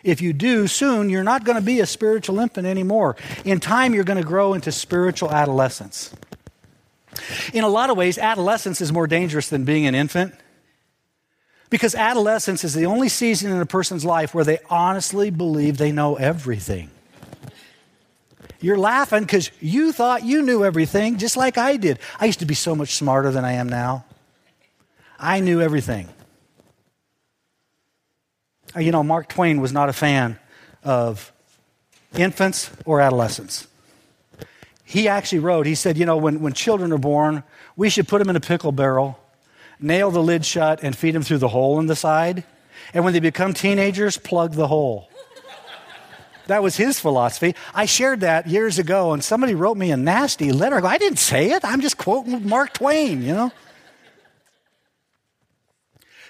If 0.03 0.23
you 0.23 0.33
do, 0.33 0.69
soon 0.69 1.11
you're 1.11 1.23
not 1.23 1.45
going 1.45 1.57
to 1.57 1.63
be 1.63 1.81
a 1.81 1.87
spiritual 1.87 2.39
infant 2.39 2.67
anymore. 2.67 3.17
In 3.45 3.61
time, 3.61 3.93
you're 3.93 4.05
going 4.05 4.23
to 4.23 4.27
grow 4.27 4.55
into 4.55 4.73
spiritual 4.73 5.31
adolescence. 5.31 6.11
In 7.53 7.63
a 7.63 7.69
lot 7.69 7.91
of 7.91 7.99
ways, 7.99 8.17
adolescence 8.17 8.81
is 8.81 8.91
more 8.91 9.07
dangerous 9.07 9.51
than 9.51 9.67
being 9.67 9.85
an 9.85 9.95
infant 9.95 10.35
because 11.69 11.95
adolescence 11.95 12.65
is 12.65 12.73
the 12.73 12.87
only 12.87 13.11
season 13.11 13.53
in 13.53 13.61
a 13.61 13.67
person's 13.67 14.03
life 14.03 14.35
where 14.35 14.45
they 14.45 14.61
honestly 14.71 15.29
believe 15.29 15.77
they 15.77 15.93
know 15.93 16.15
everything. 16.15 16.91
You're 18.65 18.79
laughing 18.79 19.21
because 19.21 19.51
you 19.61 19.93
thought 19.93 20.25
you 20.25 20.41
knew 20.41 20.65
everything, 20.65 21.19
just 21.19 21.37
like 21.37 21.59
I 21.59 21.77
did. 21.77 21.99
I 22.19 22.25
used 22.25 22.39
to 22.39 22.47
be 22.47 22.55
so 22.55 22.75
much 22.75 22.95
smarter 22.95 23.31
than 23.31 23.45
I 23.45 23.53
am 23.53 23.69
now. 23.69 24.07
I 25.19 25.41
knew 25.41 25.61
everything. 25.61 26.09
Uh, 28.75 28.81
you 28.81 28.91
know, 28.91 29.03
Mark 29.03 29.29
Twain 29.29 29.61
was 29.61 29.71
not 29.71 29.91
a 29.91 29.93
fan 29.93 30.39
of 30.83 31.31
infants 32.17 32.71
or 32.87 33.03
adolescents. 33.03 33.69
He 34.83 35.09
actually 35.09 35.41
wrote, 35.41 35.67
he 35.67 35.75
said, 35.75 35.99
you 35.99 36.07
know, 36.07 36.17
when, 36.17 36.41
when 36.41 36.55
children 36.55 36.91
are 36.91 36.97
born, 36.97 37.43
we 37.77 37.91
should 37.91 38.09
put 38.09 38.19
them 38.19 38.31
in 38.31 38.37
a 38.37 38.41
pickle 38.41 38.73
barrel, 38.73 39.19
nail 39.79 40.11
the 40.11 40.23
lid 40.23 40.47
shut, 40.47 40.83
and 40.83 40.97
feed 40.97 41.15
them 41.15 41.23
through 41.23 41.37
the 41.37 41.49
hole 41.49 41.79
in 41.81 41.87
the 41.87 41.97
side. 41.97 42.45
And 42.95 43.05
when 43.05 43.13
they 43.13 43.21
become 43.21 43.53
teenagers, 43.53 44.17
plug 44.17 44.53
the 44.53 44.69
hole. 44.69 45.11
That 46.47 46.63
was 46.63 46.77
his 46.77 47.01
philosophy. 47.01 47.55
I 47.75 47.87
shared 47.87 48.21
that 48.21 48.47
years 48.47 48.79
ago, 48.79 49.13
and 49.13 49.25
somebody 49.25 49.55
wrote 49.55 49.77
me 49.77 49.91
a 49.91 49.97
nasty 49.97 50.53
letter. 50.53 50.85
I 50.85 50.99
didn't 50.99 51.19
say 51.19 51.53
it. 51.53 51.65
I'm 51.65 51.81
just 51.81 51.97
quoting 51.97 52.47
Mark 52.47 52.75
Twain, 52.75 53.23
you 53.23 53.33
know? 53.33 53.53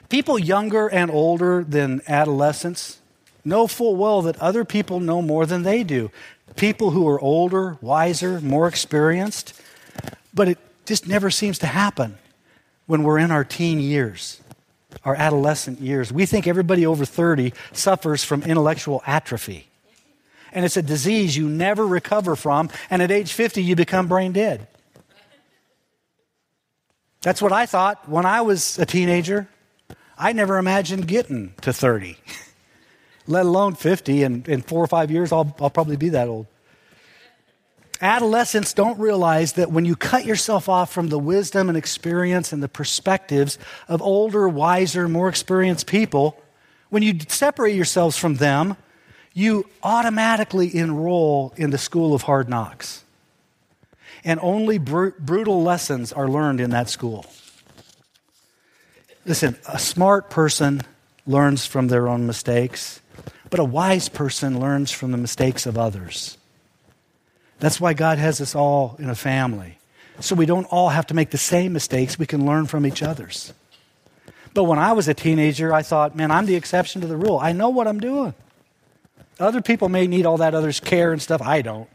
People 0.08 0.38
younger 0.38 0.88
and 0.88 1.10
older 1.10 1.64
than 1.64 2.02
adolescents 2.06 2.98
know 3.44 3.66
full 3.66 3.96
well 3.96 4.22
that 4.22 4.38
other 4.38 4.64
people 4.64 5.00
know 5.00 5.20
more 5.20 5.46
than 5.46 5.62
they 5.62 5.82
do. 5.82 6.10
People 6.56 6.90
who 6.90 7.08
are 7.08 7.20
older, 7.20 7.78
wiser, 7.80 8.40
more 8.40 8.68
experienced. 8.68 9.60
But 10.32 10.48
it 10.48 10.58
just 10.84 11.08
never 11.08 11.30
seems 11.30 11.58
to 11.60 11.66
happen 11.66 12.18
when 12.86 13.02
we're 13.02 13.18
in 13.18 13.30
our 13.30 13.44
teen 13.44 13.80
years, 13.80 14.40
our 15.04 15.14
adolescent 15.14 15.80
years. 15.80 16.12
We 16.12 16.26
think 16.26 16.46
everybody 16.46 16.86
over 16.86 17.04
30 17.04 17.52
suffers 17.72 18.22
from 18.22 18.42
intellectual 18.42 19.02
atrophy. 19.06 19.68
And 20.54 20.64
it's 20.64 20.76
a 20.76 20.82
disease 20.82 21.36
you 21.36 21.48
never 21.48 21.86
recover 21.86 22.36
from, 22.36 22.70
and 22.88 23.02
at 23.02 23.10
age 23.10 23.32
50, 23.32 23.62
you 23.62 23.76
become 23.76 24.06
brain 24.08 24.32
dead. 24.32 24.68
That's 27.22 27.42
what 27.42 27.52
I 27.52 27.66
thought 27.66 28.08
when 28.08 28.24
I 28.24 28.42
was 28.42 28.78
a 28.78 28.86
teenager. 28.86 29.48
I 30.16 30.32
never 30.32 30.58
imagined 30.58 31.08
getting 31.08 31.54
to 31.62 31.72
30, 31.72 32.16
let 33.26 33.46
alone 33.46 33.74
50. 33.74 34.22
And 34.22 34.48
in 34.48 34.62
four 34.62 34.84
or 34.84 34.86
five 34.86 35.10
years, 35.10 35.32
I'll, 35.32 35.54
I'll 35.60 35.70
probably 35.70 35.96
be 35.96 36.10
that 36.10 36.28
old. 36.28 36.46
Adolescents 38.00 38.74
don't 38.74 38.98
realize 38.98 39.54
that 39.54 39.70
when 39.70 39.84
you 39.84 39.96
cut 39.96 40.26
yourself 40.26 40.68
off 40.68 40.92
from 40.92 41.08
the 41.08 41.18
wisdom 41.18 41.68
and 41.68 41.78
experience 41.78 42.52
and 42.52 42.62
the 42.62 42.68
perspectives 42.68 43.58
of 43.88 44.02
older, 44.02 44.48
wiser, 44.48 45.08
more 45.08 45.28
experienced 45.28 45.86
people, 45.86 46.40
when 46.90 47.02
you 47.02 47.18
separate 47.28 47.74
yourselves 47.74 48.18
from 48.18 48.34
them, 48.34 48.76
you 49.34 49.68
automatically 49.82 50.74
enroll 50.74 51.52
in 51.56 51.70
the 51.70 51.78
school 51.78 52.14
of 52.14 52.22
hard 52.22 52.48
knocks. 52.48 53.04
And 54.24 54.40
only 54.40 54.78
br- 54.78 55.10
brutal 55.18 55.62
lessons 55.62 56.12
are 56.12 56.28
learned 56.28 56.60
in 56.60 56.70
that 56.70 56.88
school. 56.88 57.26
Listen, 59.26 59.56
a 59.68 59.78
smart 59.78 60.30
person 60.30 60.82
learns 61.26 61.66
from 61.66 61.88
their 61.88 62.08
own 62.08 62.26
mistakes, 62.26 63.00
but 63.50 63.58
a 63.58 63.64
wise 63.64 64.08
person 64.08 64.60
learns 64.60 64.92
from 64.92 65.10
the 65.10 65.18
mistakes 65.18 65.66
of 65.66 65.76
others. 65.76 66.38
That's 67.58 67.80
why 67.80 67.94
God 67.94 68.18
has 68.18 68.40
us 68.40 68.54
all 68.54 68.96
in 68.98 69.10
a 69.10 69.14
family. 69.14 69.78
So 70.20 70.34
we 70.34 70.46
don't 70.46 70.66
all 70.66 70.90
have 70.90 71.06
to 71.08 71.14
make 71.14 71.30
the 71.30 71.38
same 71.38 71.72
mistakes. 71.72 72.18
We 72.18 72.26
can 72.26 72.46
learn 72.46 72.66
from 72.66 72.86
each 72.86 73.02
other's. 73.02 73.52
But 74.52 74.64
when 74.64 74.78
I 74.78 74.92
was 74.92 75.08
a 75.08 75.14
teenager, 75.14 75.72
I 75.72 75.82
thought, 75.82 76.14
man, 76.14 76.30
I'm 76.30 76.46
the 76.46 76.54
exception 76.54 77.00
to 77.00 77.08
the 77.08 77.16
rule. 77.16 77.38
I 77.38 77.52
know 77.52 77.70
what 77.70 77.88
I'm 77.88 77.98
doing. 77.98 78.34
Other 79.40 79.60
people 79.60 79.88
may 79.88 80.06
need 80.06 80.26
all 80.26 80.38
that 80.38 80.54
other's 80.54 80.80
care 80.80 81.12
and 81.12 81.20
stuff. 81.20 81.42
I 81.42 81.62
don't. 81.62 81.88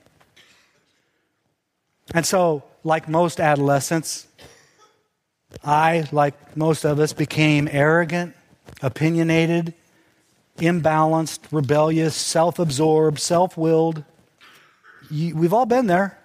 And 2.14 2.26
so, 2.26 2.64
like 2.84 3.08
most 3.08 3.40
adolescents, 3.40 4.28
I, 5.64 6.08
like 6.12 6.58
most 6.58 6.86
of 6.86 7.00
us, 7.00 7.14
became 7.14 7.68
arrogant, 7.72 8.36
opinionated, 8.82 9.74
imbalanced, 10.58 11.40
rebellious, 11.52 12.16
self 12.16 12.60
absorbed, 12.60 13.20
self 13.20 13.58
willed. 13.58 14.04
We've 15.10 15.54
all 15.54 15.66
been 15.66 15.88
there. 15.88 16.19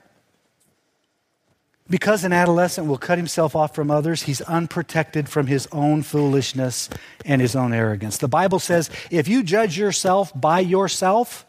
Because 1.88 2.24
an 2.24 2.32
adolescent 2.32 2.86
will 2.86 2.96
cut 2.96 3.18
himself 3.18 3.54
off 3.54 3.74
from 3.74 3.90
others, 3.90 4.22
he's 4.22 4.40
unprotected 4.42 5.28
from 5.28 5.48
his 5.48 5.68
own 5.70 6.02
foolishness 6.02 6.88
and 7.26 7.42
his 7.42 7.54
own 7.54 7.74
arrogance. 7.74 8.16
The 8.16 8.28
Bible 8.28 8.58
says 8.58 8.88
if 9.10 9.28
you 9.28 9.42
judge 9.42 9.76
yourself 9.76 10.32
by 10.34 10.60
yourself, 10.60 11.44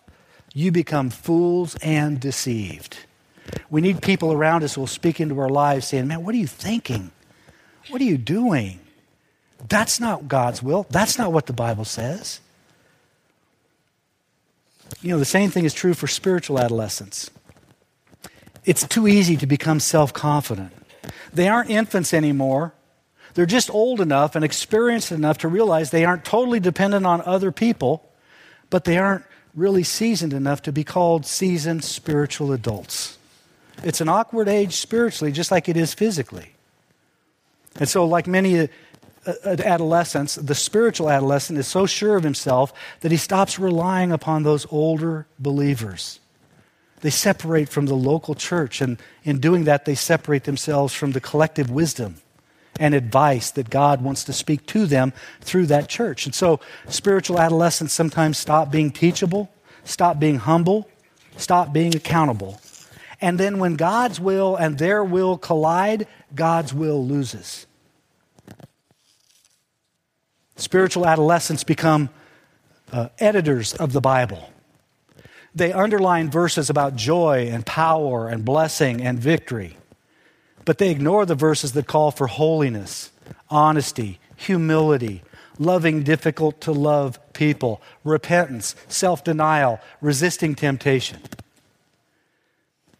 you 0.53 0.71
become 0.71 1.09
fools 1.09 1.75
and 1.81 2.19
deceived. 2.19 2.97
We 3.69 3.79
need 3.79 4.01
people 4.01 4.33
around 4.33 4.63
us 4.63 4.75
who 4.75 4.81
will 4.81 4.87
speak 4.87 5.21
into 5.21 5.39
our 5.39 5.49
lives 5.49 5.87
saying, 5.87 6.07
Man, 6.07 6.23
what 6.23 6.35
are 6.35 6.37
you 6.37 6.47
thinking? 6.47 7.11
What 7.89 8.01
are 8.01 8.05
you 8.05 8.17
doing? 8.17 8.79
That's 9.69 9.99
not 9.99 10.27
God's 10.27 10.61
will. 10.61 10.85
That's 10.89 11.17
not 11.17 11.31
what 11.31 11.45
the 11.45 11.53
Bible 11.53 11.85
says. 11.85 12.41
You 15.01 15.11
know, 15.11 15.19
the 15.19 15.25
same 15.25 15.49
thing 15.49 15.65
is 15.65 15.73
true 15.73 15.93
for 15.93 16.07
spiritual 16.07 16.59
adolescents. 16.59 17.31
It's 18.65 18.87
too 18.87 19.07
easy 19.07 19.37
to 19.37 19.45
become 19.45 19.79
self 19.79 20.11
confident. 20.11 20.73
They 21.33 21.47
aren't 21.47 21.69
infants 21.69 22.13
anymore. 22.13 22.73
They're 23.35 23.45
just 23.45 23.69
old 23.69 23.99
enough 23.99 24.35
and 24.35 24.45
experienced 24.45 25.11
enough 25.11 25.37
to 25.39 25.47
realize 25.47 25.91
they 25.91 26.05
aren't 26.05 26.23
totally 26.23 26.59
dependent 26.59 27.05
on 27.05 27.21
other 27.21 27.51
people, 27.51 28.09
but 28.69 28.85
they 28.85 28.97
aren't 28.97 29.25
really 29.53 29.83
seasoned 29.83 30.33
enough 30.33 30.61
to 30.63 30.71
be 30.71 30.83
called 30.83 31.25
seasoned 31.25 31.83
spiritual 31.83 32.53
adults. 32.53 33.17
It's 33.83 34.01
an 34.01 34.09
awkward 34.09 34.47
age 34.47 34.75
spiritually, 34.77 35.31
just 35.31 35.51
like 35.51 35.67
it 35.67 35.75
is 35.75 35.93
physically. 35.93 36.53
And 37.77 37.89
so, 37.89 38.05
like 38.05 38.25
many 38.25 38.59
uh, 38.59 38.67
uh, 39.25 39.57
adolescents, 39.59 40.35
the 40.35 40.55
spiritual 40.55 41.09
adolescent 41.09 41.59
is 41.59 41.67
so 41.67 41.85
sure 41.85 42.15
of 42.15 42.23
himself 42.23 42.73
that 43.01 43.11
he 43.11 43.17
stops 43.17 43.59
relying 43.59 44.13
upon 44.13 44.43
those 44.43 44.65
older 44.71 45.27
believers. 45.39 46.21
They 47.05 47.11
separate 47.11 47.69
from 47.69 47.85
the 47.85 47.93
local 47.93 48.33
church, 48.33 48.81
and 48.81 48.97
in 49.23 49.39
doing 49.39 49.65
that, 49.65 49.85
they 49.85 49.93
separate 49.93 50.45
themselves 50.45 50.91
from 50.91 51.11
the 51.11 51.19
collective 51.21 51.69
wisdom 51.69 52.15
and 52.79 52.95
advice 52.95 53.51
that 53.51 53.69
God 53.69 54.01
wants 54.01 54.23
to 54.23 54.33
speak 54.33 54.65
to 54.65 54.87
them 54.87 55.13
through 55.39 55.67
that 55.67 55.87
church. 55.87 56.25
And 56.25 56.33
so, 56.33 56.59
spiritual 56.89 57.39
adolescents 57.39 57.93
sometimes 57.93 58.39
stop 58.39 58.71
being 58.71 58.89
teachable, 58.89 59.51
stop 59.83 60.19
being 60.19 60.37
humble, 60.37 60.89
stop 61.37 61.71
being 61.71 61.95
accountable. 61.95 62.59
And 63.21 63.39
then, 63.39 63.59
when 63.59 63.75
God's 63.75 64.19
will 64.19 64.55
and 64.55 64.79
their 64.79 65.03
will 65.03 65.37
collide, 65.37 66.07
God's 66.33 66.73
will 66.73 67.05
loses. 67.05 67.67
Spiritual 70.55 71.05
adolescents 71.05 71.63
become 71.63 72.09
uh, 72.91 73.09
editors 73.19 73.75
of 73.75 73.93
the 73.93 74.01
Bible. 74.01 74.49
They 75.55 75.71
underline 75.71 76.29
verses 76.29 76.69
about 76.69 76.97
joy 76.97 77.47
and 77.49 77.65
power 77.65 78.27
and 78.27 78.43
blessing 78.43 79.01
and 79.01 79.17
victory, 79.17 79.77
but 80.65 80.77
they 80.77 80.91
ignore 80.91 81.25
the 81.25 81.33
verses 81.33 81.71
that 81.73 81.87
call 81.87 82.11
for 82.11 82.27
holiness, 82.27 83.11
honesty, 83.49 84.19
humility, 84.35 85.23
loving 85.57 86.03
difficult 86.03 86.59
to 86.61 86.73
love 86.73 87.17
people, 87.31 87.81
repentance, 88.03 88.75
self 88.89 89.23
denial, 89.23 89.79
resisting 90.01 90.55
temptation. 90.55 91.19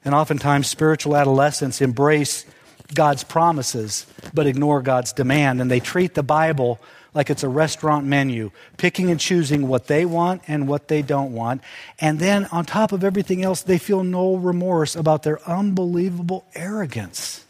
And 0.06 0.16
oftentimes, 0.16 0.68
spiritual 0.68 1.18
adolescents 1.18 1.82
embrace 1.82 2.46
God's 2.94 3.24
promises 3.24 4.06
but 4.34 4.48
ignore 4.48 4.82
God's 4.82 5.12
demand, 5.12 5.60
and 5.60 5.70
they 5.70 5.80
treat 5.80 6.14
the 6.14 6.24
Bible 6.24 6.80
like 7.16 7.30
it's 7.30 7.44
a 7.44 7.50
restaurant 7.50 8.06
menu, 8.06 8.52
picking 8.78 9.10
and 9.10 9.20
choosing 9.20 9.68
what 9.68 9.88
they 9.88 10.06
want 10.06 10.44
and 10.48 10.68
what 10.68 10.90
they 10.90 11.02
don't 11.02 11.34
want. 11.34 11.62
And 12.00 12.20
then, 12.20 12.46
on 12.52 12.66
top 12.66 12.92
of 12.92 13.04
everything 13.04 13.42
else, 13.42 13.64
they 13.64 13.78
feel 13.78 14.04
no 14.04 14.36
remorse 14.36 14.96
about 14.96 15.24
their 15.24 15.42
unbelievable 15.50 16.46
arrogance. 16.54 17.46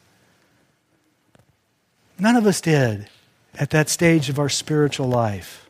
None 2.19 2.36
of 2.36 2.45
us 2.45 2.62
did 2.62 3.10
at 3.56 3.71
that 3.71 3.89
stage 3.89 4.30
of 4.30 4.39
our 4.39 4.49
spiritual 4.49 5.08
life. 5.08 5.67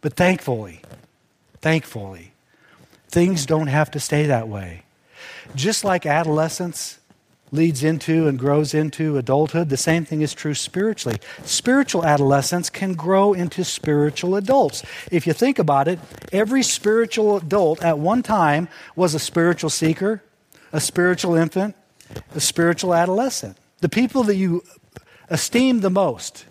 But 0.00 0.14
thankfully, 0.14 0.80
thankfully, 1.60 2.32
things 3.08 3.46
don't 3.46 3.66
have 3.66 3.90
to 3.90 4.00
stay 4.00 4.26
that 4.26 4.48
way. 4.48 4.84
Just 5.54 5.84
like 5.84 6.06
adolescence 6.06 6.98
leads 7.52 7.84
into 7.84 8.26
and 8.26 8.38
grows 8.38 8.72
into 8.72 9.18
adulthood, 9.18 9.68
the 9.68 9.76
same 9.76 10.04
thing 10.06 10.22
is 10.22 10.32
true 10.32 10.54
spiritually. 10.54 11.18
Spiritual 11.44 12.04
adolescents 12.04 12.70
can 12.70 12.94
grow 12.94 13.34
into 13.34 13.62
spiritual 13.62 14.34
adults. 14.34 14.82
If 15.10 15.26
you 15.26 15.34
think 15.34 15.58
about 15.58 15.86
it, 15.86 16.00
every 16.32 16.62
spiritual 16.62 17.36
adult 17.36 17.84
at 17.84 17.98
one 17.98 18.22
time 18.22 18.68
was 18.96 19.14
a 19.14 19.18
spiritual 19.18 19.70
seeker, 19.70 20.22
a 20.72 20.80
spiritual 20.80 21.34
infant, 21.34 21.76
a 22.34 22.40
spiritual 22.40 22.94
adolescent. 22.94 23.58
The 23.80 23.88
people 23.90 24.22
that 24.24 24.36
you 24.36 24.64
esteem 25.28 25.80
the 25.80 25.90
most 25.90 26.46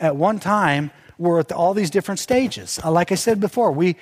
at 0.00 0.16
one 0.16 0.38
time 0.40 0.90
were 1.18 1.40
at 1.40 1.52
all 1.52 1.74
these 1.74 1.90
different 1.90 2.18
stages. 2.18 2.80
Uh, 2.82 2.90
like 2.90 3.12
I 3.12 3.14
said 3.14 3.40
before, 3.40 3.72
we, 3.72 3.96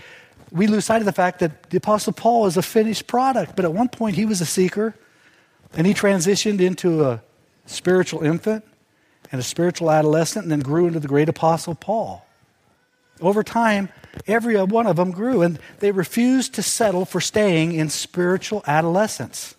we 0.52 0.66
lose 0.66 0.84
sight 0.84 1.02
of 1.02 1.06
the 1.06 1.12
fact 1.12 1.40
that 1.40 1.70
the 1.70 1.78
Apostle 1.78 2.12
Paul 2.12 2.46
is 2.46 2.56
a 2.56 2.62
finished 2.62 3.06
product, 3.06 3.56
but 3.56 3.64
at 3.64 3.72
one 3.72 3.88
point 3.88 4.16
he 4.16 4.24
was 4.24 4.40
a 4.40 4.46
seeker, 4.46 4.94
and 5.74 5.86
he 5.86 5.94
transitioned 5.94 6.60
into 6.60 7.04
a 7.04 7.22
spiritual 7.66 8.22
infant 8.22 8.64
and 9.30 9.40
a 9.40 9.44
spiritual 9.44 9.90
adolescent, 9.90 10.44
and 10.44 10.52
then 10.52 10.60
grew 10.60 10.86
into 10.86 11.00
the 11.00 11.08
great 11.08 11.28
Apostle 11.28 11.74
Paul. 11.74 12.26
Over 13.20 13.42
time, 13.42 13.88
every 14.26 14.62
one 14.62 14.86
of 14.86 14.96
them 14.96 15.10
grew, 15.10 15.42
and 15.42 15.58
they 15.78 15.90
refused 15.90 16.54
to 16.54 16.62
settle 16.62 17.04
for 17.04 17.20
staying 17.20 17.72
in 17.72 17.88
spiritual 17.88 18.62
adolescence. 18.66 19.54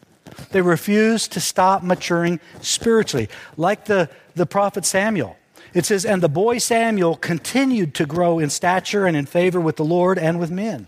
They 0.51 0.61
refused 0.61 1.31
to 1.33 1.41
stop 1.41 1.81
maturing 1.81 2.39
spiritually, 2.61 3.29
like 3.57 3.85
the, 3.85 4.09
the 4.35 4.45
prophet 4.45 4.85
Samuel. 4.85 5.37
It 5.73 5.85
says, 5.85 6.05
And 6.05 6.21
the 6.21 6.29
boy 6.29 6.59
Samuel 6.59 7.15
continued 7.15 7.95
to 7.95 8.05
grow 8.05 8.39
in 8.39 8.49
stature 8.49 9.05
and 9.05 9.17
in 9.17 9.25
favor 9.25 9.59
with 9.59 9.77
the 9.77 9.85
Lord 9.85 10.19
and 10.19 10.39
with 10.39 10.51
men. 10.51 10.87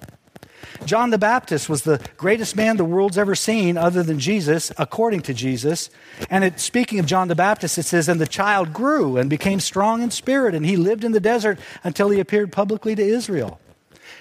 John 0.85 1.09
the 1.09 1.17
Baptist 1.17 1.69
was 1.69 1.83
the 1.83 2.01
greatest 2.17 2.55
man 2.55 2.77
the 2.77 2.85
world's 2.85 3.17
ever 3.17 3.35
seen, 3.35 3.77
other 3.77 4.03
than 4.03 4.19
Jesus, 4.19 4.71
according 4.77 5.21
to 5.21 5.33
Jesus. 5.33 5.89
And 6.29 6.43
it, 6.43 6.59
speaking 6.59 6.99
of 6.99 7.05
John 7.05 7.27
the 7.27 7.35
Baptist, 7.35 7.77
it 7.77 7.83
says, 7.83 8.07
And 8.07 8.19
the 8.19 8.27
child 8.27 8.73
grew 8.73 9.17
and 9.17 9.29
became 9.29 9.59
strong 9.59 10.01
in 10.01 10.11
spirit, 10.11 10.55
and 10.55 10.65
he 10.65 10.77
lived 10.77 11.03
in 11.03 11.11
the 11.11 11.19
desert 11.19 11.59
until 11.83 12.09
he 12.09 12.19
appeared 12.19 12.51
publicly 12.51 12.95
to 12.95 13.03
Israel. 13.03 13.59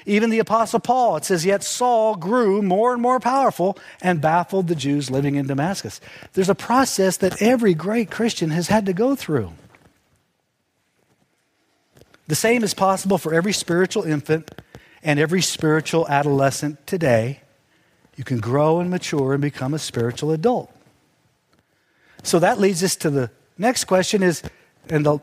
Even 0.07 0.31
the 0.31 0.39
Apostle 0.39 0.81
Paul, 0.81 1.17
it 1.17 1.25
says, 1.25 1.47
Yet 1.47 1.65
Saul 1.65 2.17
grew 2.17 2.61
more 2.61 2.93
and 2.93 3.01
more 3.01 3.21
powerful 3.21 3.79
and 4.03 4.21
baffled 4.21 4.69
the 4.69 4.75
Jews 4.75 5.11
living 5.11 5.37
in 5.37 5.47
Damascus. 5.47 6.01
There's 6.35 6.51
a 6.51 6.55
process 6.55 7.17
that 7.19 7.41
every 7.41 7.75
great 7.75 8.11
Christian 8.11 8.51
has 8.51 8.69
had 8.69 8.87
to 8.87 8.93
go 8.93 9.15
through. 9.15 9.53
The 12.27 12.35
same 12.35 12.65
is 12.65 12.75
possible 12.75 13.19
for 13.19 13.35
every 13.35 13.53
spiritual 13.53 14.05
infant 14.05 14.51
and 15.05 15.21
every 15.21 15.43
spiritual 15.43 16.09
adolescent 16.09 16.87
today. 16.87 17.41
You 18.17 18.25
can 18.25 18.39
grow 18.39 18.81
and 18.81 18.91
mature 18.91 19.35
and 19.35 19.43
become 19.43 19.75
a 19.75 19.79
spiritual 19.79 20.33
adult. 20.33 20.73
So 22.23 22.39
that 22.39 22.59
leads 22.59 22.83
us 22.83 22.97
to 22.97 23.11
the 23.11 23.31
next 23.59 23.85
question 23.85 24.23
is, 24.23 24.43
and 24.89 25.05
the, 25.05 25.19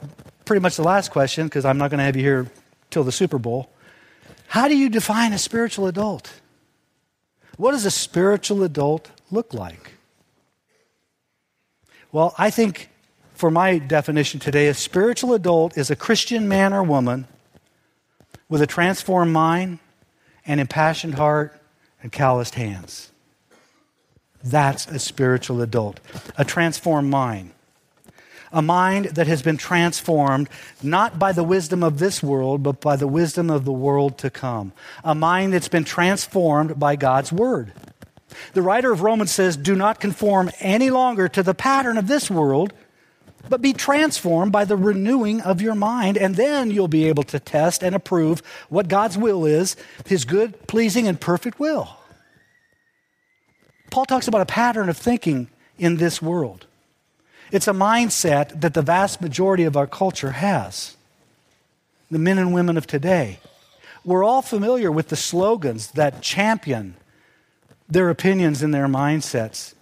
pretty 0.46 0.60
much 0.60 0.76
the 0.76 0.84
last 0.84 1.10
question, 1.10 1.48
because 1.48 1.66
I'm 1.66 1.78
not 1.78 1.90
going 1.90 1.98
to 1.98 2.04
have 2.04 2.16
you 2.16 2.22
here 2.22 2.48
till 2.92 3.04
the 3.04 3.12
Super 3.12 3.40
Bowl. 3.40 3.72
How 4.48 4.68
do 4.68 4.78
you 4.78 4.90
define 4.90 5.34
a 5.34 5.38
spiritual 5.38 5.88
adult? 5.88 6.42
What 7.58 7.72
does 7.72 7.86
a 7.86 7.92
spiritual 7.92 8.64
adult 8.64 9.10
look 9.32 9.54
like? 9.54 9.94
Well, 12.12 12.36
I 12.38 12.50
think 12.50 12.90
for 13.34 13.50
my 13.50 13.80
definition 13.80 14.40
today, 14.40 14.68
a 14.68 14.74
spiritual 14.74 15.34
adult 15.34 15.78
is 15.78 15.90
a 15.90 15.96
Christian 15.96 16.48
man 16.48 16.74
or 16.74 16.84
woman 16.84 17.26
with 18.52 18.62
a 18.62 18.68
transformed 18.68 19.32
mind, 19.32 19.80
an 20.46 20.60
impassioned 20.60 21.16
heart, 21.16 21.58
and 22.04 22.12
calloused 22.12 22.56
hands. 22.56 23.10
That's 24.44 24.86
a 24.88 25.00
spiritual 25.00 25.62
adult. 25.62 26.02
A 26.38 26.44
transformed 26.44 27.10
mind. 27.10 27.52
A 28.52 28.62
mind 28.62 29.06
that 29.06 29.28
has 29.28 29.42
been 29.42 29.56
transformed 29.56 30.50
not 30.84 31.18
by 31.18 31.32
the 31.32 31.46
wisdom 31.46 31.82
of 31.82 32.00
this 32.00 32.22
world, 32.22 32.62
but 32.62 32.82
by 32.82 32.98
the 32.98 33.08
wisdom 33.08 33.50
of 33.50 33.64
the 33.64 33.72
world 33.72 34.18
to 34.18 34.30
come. 34.30 34.74
A 35.06 35.16
mind 35.16 35.54
that's 35.54 35.70
been 35.70 35.86
transformed 35.86 36.78
by 36.78 36.98
God's 36.98 37.32
Word. 37.32 37.72
The 38.52 38.62
writer 38.62 38.92
of 38.92 39.02
Romans 39.02 39.32
says, 39.32 39.56
Do 39.56 39.76
not 39.76 40.02
conform 40.02 40.52
any 40.60 40.90
longer 40.90 41.30
to 41.30 41.42
the 41.42 41.54
pattern 41.54 41.98
of 41.98 42.08
this 42.08 42.30
world 42.30 42.74
but 43.50 43.62
be 43.62 43.74
transformed 43.74 44.52
by 44.52 44.66
the 44.66 44.78
renewing 44.78 45.42
of 45.42 45.62
your 45.62 45.76
mind, 45.76 46.18
and 46.18 46.36
then 46.36 46.72
you'll 46.72 46.88
be 46.88 47.08
able 47.08 47.24
to 47.24 47.40
test 47.40 47.84
and 47.84 47.96
approve 47.96 48.42
what 48.70 48.88
God's 48.88 49.18
will 49.18 49.46
is, 49.46 49.76
his 50.06 50.26
good, 50.26 50.68
pleasing, 50.68 51.08
and 51.08 51.20
perfect 51.20 51.60
will. 51.60 51.98
Paul 53.90 54.06
talks 54.06 54.28
about 54.28 54.42
a 54.42 54.46
pattern 54.46 54.90
of 54.90 54.98
thinking 54.98 55.50
in 55.78 55.98
this 55.98 56.22
world. 56.22 56.66
It's 57.52 57.68
a 57.68 57.74
mindset 57.74 58.62
that 58.62 58.74
the 58.74 58.82
vast 58.82 59.22
majority 59.22 59.64
of 59.64 59.76
our 59.76 59.88
culture 59.88 60.32
has, 60.32 60.96
the 62.10 62.20
men 62.20 62.38
and 62.38 62.54
women 62.54 62.78
of 62.78 62.88
today. 62.88 63.40
We're 64.06 64.24
all 64.24 64.42
familiar 64.42 64.92
with 64.92 65.10
the 65.10 65.16
slogans 65.16 65.92
that 65.92 66.22
champion 66.22 66.96
their 67.92 68.10
opinions 68.10 68.64
and 68.64 68.74
their 68.74 68.88
mindsets. 68.88 69.76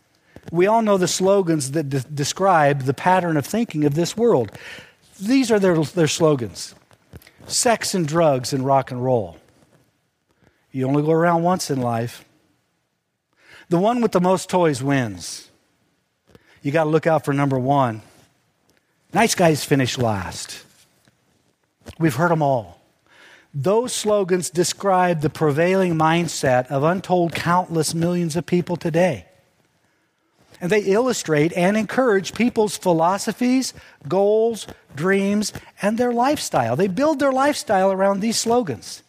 We 0.51 0.67
all 0.67 0.81
know 0.81 0.97
the 0.97 1.07
slogans 1.07 1.71
that 1.71 1.89
de- 1.89 2.01
describe 2.01 2.83
the 2.83 2.93
pattern 2.93 3.37
of 3.37 3.45
thinking 3.45 3.85
of 3.85 3.95
this 3.95 4.17
world. 4.17 4.51
These 5.19 5.51
are 5.51 5.59
their, 5.59 5.77
their 5.83 6.07
slogans 6.07 6.75
sex 7.47 7.95
and 7.95 8.07
drugs 8.07 8.53
and 8.53 8.65
rock 8.65 8.91
and 8.91 9.03
roll. 9.03 9.37
You 10.71 10.87
only 10.87 11.01
go 11.01 11.11
around 11.11 11.43
once 11.43 11.71
in 11.71 11.81
life. 11.81 12.23
The 13.69 13.79
one 13.79 14.01
with 14.01 14.11
the 14.11 14.21
most 14.21 14.49
toys 14.49 14.83
wins. 14.83 15.49
You 16.61 16.71
got 16.71 16.83
to 16.83 16.89
look 16.89 17.07
out 17.07 17.25
for 17.25 17.33
number 17.33 17.57
one. 17.57 18.01
Nice 19.13 19.33
guys 19.33 19.63
finish 19.63 19.97
last. 19.97 20.63
We've 21.97 22.15
heard 22.15 22.31
them 22.31 22.43
all. 22.43 22.81
Those 23.53 23.93
slogans 23.93 24.51
describe 24.51 25.21
the 25.21 25.29
prevailing 25.29 25.95
mindset 25.95 26.67
of 26.67 26.83
untold 26.83 27.33
countless 27.33 27.95
millions 27.95 28.35
of 28.35 28.45
people 28.45 28.75
today. 28.75 29.25
And 30.61 30.71
they 30.71 30.81
illustrate 30.81 31.53
and 31.53 31.77
encourage 31.77 32.33
people's 32.33 32.77
philosophies, 32.77 33.73
goals, 34.07 34.67
dreams, 34.95 35.53
and 35.81 35.97
their 35.97 36.11
lifestyle. 36.11 36.75
They 36.75 36.87
build 36.87 37.19
their 37.19 37.31
lifestyle 37.31 37.91
around 37.91 38.19
these 38.19 38.37
slogans. 38.37 39.03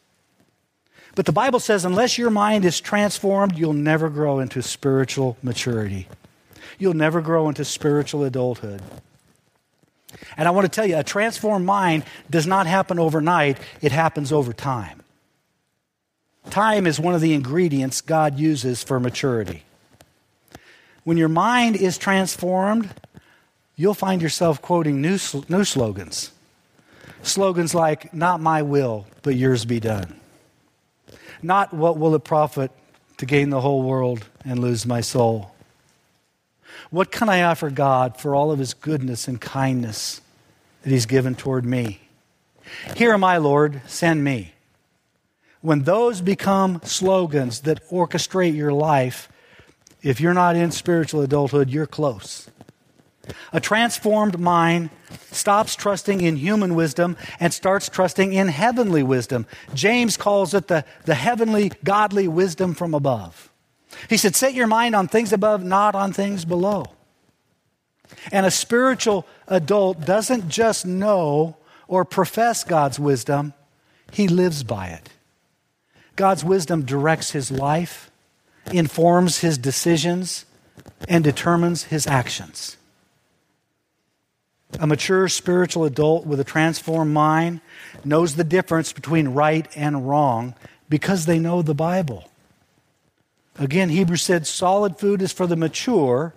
But 1.16 1.26
the 1.26 1.32
Bible 1.32 1.60
says 1.60 1.84
unless 1.84 2.18
your 2.18 2.30
mind 2.30 2.64
is 2.64 2.80
transformed, 2.80 3.58
you'll 3.58 3.72
never 3.72 4.08
grow 4.08 4.38
into 4.38 4.62
spiritual 4.62 5.36
maturity. 5.42 6.06
You'll 6.78 6.94
never 6.94 7.20
grow 7.20 7.48
into 7.48 7.64
spiritual 7.64 8.24
adulthood. 8.24 8.80
And 10.36 10.48
I 10.48 10.50
want 10.52 10.64
to 10.64 10.70
tell 10.70 10.86
you, 10.86 10.96
a 10.96 11.04
transformed 11.04 11.66
mind 11.66 12.04
does 12.30 12.46
not 12.46 12.66
happen 12.66 12.98
overnight, 12.98 13.58
it 13.80 13.92
happens 13.92 14.32
over 14.32 14.52
time. 14.52 15.02
Time 16.48 16.86
is 16.86 16.98
one 16.98 17.14
of 17.14 17.20
the 17.20 17.34
ingredients 17.34 18.00
God 18.00 18.38
uses 18.38 18.82
for 18.82 18.98
maturity. 18.98 19.64
When 21.04 21.16
your 21.16 21.28
mind 21.28 21.76
is 21.76 21.98
transformed, 21.98 22.90
you'll 23.76 23.94
find 23.94 24.20
yourself 24.20 24.60
quoting 24.60 25.00
new, 25.00 25.18
new 25.48 25.64
slogans. 25.64 26.32
Slogans 27.22 27.74
like, 27.74 28.12
Not 28.12 28.40
my 28.40 28.62
will, 28.62 29.06
but 29.22 29.36
yours 29.36 29.64
be 29.64 29.80
done. 29.80 30.20
Not 31.42 31.72
what 31.72 31.98
will 31.98 32.14
it 32.14 32.24
profit 32.24 32.70
to 33.18 33.26
gain 33.26 33.50
the 33.50 33.60
whole 33.60 33.82
world 33.82 34.26
and 34.44 34.58
lose 34.58 34.86
my 34.86 35.00
soul. 35.00 35.54
What 36.90 37.10
can 37.10 37.28
I 37.28 37.42
offer 37.42 37.70
God 37.70 38.18
for 38.18 38.34
all 38.34 38.50
of 38.50 38.58
his 38.58 38.74
goodness 38.74 39.28
and 39.28 39.40
kindness 39.40 40.20
that 40.82 40.90
he's 40.90 41.06
given 41.06 41.34
toward 41.34 41.64
me? 41.64 42.00
Here 42.96 43.12
am 43.12 43.24
I, 43.24 43.38
Lord, 43.38 43.82
send 43.86 44.24
me. 44.24 44.54
When 45.60 45.82
those 45.82 46.20
become 46.20 46.80
slogans 46.84 47.60
that 47.60 47.86
orchestrate 47.90 48.54
your 48.54 48.72
life, 48.72 49.30
if 50.02 50.20
you're 50.20 50.34
not 50.34 50.56
in 50.56 50.70
spiritual 50.70 51.22
adulthood, 51.22 51.70
you're 51.70 51.86
close. 51.86 52.50
A 53.52 53.60
transformed 53.60 54.38
mind 54.38 54.90
stops 55.30 55.76
trusting 55.76 56.20
in 56.20 56.36
human 56.36 56.74
wisdom 56.74 57.16
and 57.38 57.52
starts 57.52 57.88
trusting 57.88 58.32
in 58.32 58.48
heavenly 58.48 59.02
wisdom. 59.02 59.46
James 59.74 60.16
calls 60.16 60.54
it 60.54 60.68
the, 60.68 60.84
the 61.04 61.14
heavenly, 61.14 61.72
godly 61.84 62.28
wisdom 62.28 62.74
from 62.74 62.94
above. 62.94 63.50
He 64.08 64.16
said, 64.16 64.34
Set 64.34 64.54
your 64.54 64.66
mind 64.66 64.94
on 64.94 65.08
things 65.08 65.32
above, 65.32 65.62
not 65.62 65.94
on 65.94 66.12
things 66.12 66.44
below. 66.44 66.86
And 68.32 68.46
a 68.46 68.50
spiritual 68.50 69.26
adult 69.46 70.04
doesn't 70.04 70.48
just 70.48 70.86
know 70.86 71.56
or 71.86 72.04
profess 72.04 72.64
God's 72.64 73.00
wisdom, 73.00 73.52
he 74.12 74.28
lives 74.28 74.62
by 74.62 74.88
it. 74.88 75.08
God's 76.16 76.44
wisdom 76.44 76.84
directs 76.84 77.30
his 77.32 77.50
life, 77.50 78.09
informs 78.72 79.38
his 79.38 79.58
decisions, 79.58 80.44
and 81.08 81.24
determines 81.24 81.84
his 81.84 82.06
actions. 82.06 82.76
A 84.78 84.86
mature 84.86 85.28
spiritual 85.28 85.84
adult 85.84 86.26
with 86.26 86.38
a 86.38 86.44
transformed 86.44 87.12
mind 87.12 87.60
knows 88.04 88.36
the 88.36 88.44
difference 88.44 88.92
between 88.92 89.28
right 89.28 89.66
and 89.74 90.08
wrong 90.08 90.54
because 90.88 91.26
they 91.26 91.38
know 91.38 91.62
the 91.62 91.74
Bible. 91.74 92.30
Again, 93.58 93.88
Hebrews 93.88 94.22
said 94.22 94.46
solid 94.46 94.98
food 94.98 95.22
is 95.22 95.32
for 95.32 95.46
the 95.46 95.56
mature 95.56 96.34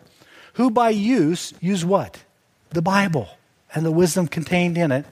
who 0.53 0.71
by 0.71 0.89
use 0.89 1.53
use 1.59 1.85
what? 1.85 2.23
The 2.71 2.81
Bible 2.81 3.29
and 3.73 3.85
the 3.85 3.91
wisdom 3.91 4.27
contained 4.27 4.77
in 4.77 4.91
it. 4.91 5.05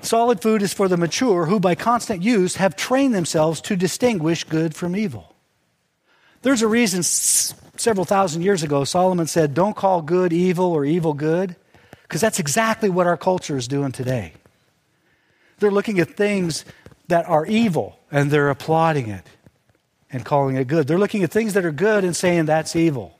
Solid 0.00 0.40
food 0.40 0.62
is 0.62 0.72
for 0.72 0.88
the 0.88 0.96
mature 0.96 1.46
who 1.46 1.60
by 1.60 1.74
constant 1.74 2.22
use 2.22 2.56
have 2.56 2.76
trained 2.76 3.14
themselves 3.14 3.60
to 3.62 3.76
distinguish 3.76 4.44
good 4.44 4.74
from 4.74 4.96
evil. 4.96 5.33
There's 6.44 6.60
a 6.60 6.68
reason 6.68 7.02
several 7.02 8.04
thousand 8.04 8.42
years 8.42 8.62
ago 8.62 8.84
Solomon 8.84 9.26
said, 9.26 9.54
Don't 9.54 9.74
call 9.74 10.02
good 10.02 10.30
evil 10.30 10.66
or 10.66 10.84
evil 10.84 11.14
good, 11.14 11.56
because 12.02 12.20
that's 12.20 12.38
exactly 12.38 12.90
what 12.90 13.06
our 13.06 13.16
culture 13.16 13.56
is 13.56 13.66
doing 13.66 13.92
today. 13.92 14.34
They're 15.58 15.70
looking 15.70 16.00
at 16.00 16.10
things 16.10 16.66
that 17.08 17.26
are 17.30 17.46
evil 17.46 17.98
and 18.12 18.30
they're 18.30 18.50
applauding 18.50 19.08
it 19.08 19.24
and 20.10 20.22
calling 20.22 20.56
it 20.56 20.68
good. 20.68 20.86
They're 20.86 20.98
looking 20.98 21.24
at 21.24 21.30
things 21.30 21.54
that 21.54 21.64
are 21.64 21.72
good 21.72 22.04
and 22.04 22.14
saying 22.14 22.44
that's 22.44 22.76
evil. 22.76 23.18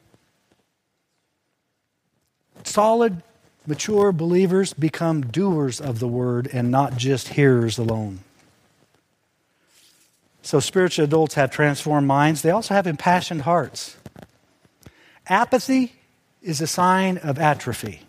Solid, 2.62 3.22
mature 3.66 4.12
believers 4.12 4.74
become 4.74 5.22
doers 5.22 5.80
of 5.80 5.98
the 5.98 6.08
word 6.08 6.50
and 6.52 6.70
not 6.70 6.98
just 6.98 7.28
hearers 7.28 7.78
alone. 7.78 8.20
So, 10.44 10.60
spiritual 10.60 11.06
adults 11.06 11.34
have 11.34 11.50
transformed 11.50 12.06
minds. 12.06 12.42
They 12.42 12.50
also 12.50 12.74
have 12.74 12.86
impassioned 12.86 13.42
hearts. 13.42 13.96
Apathy 15.26 15.94
is 16.42 16.60
a 16.60 16.66
sign 16.66 17.16
of 17.16 17.38
atrophy. 17.38 18.02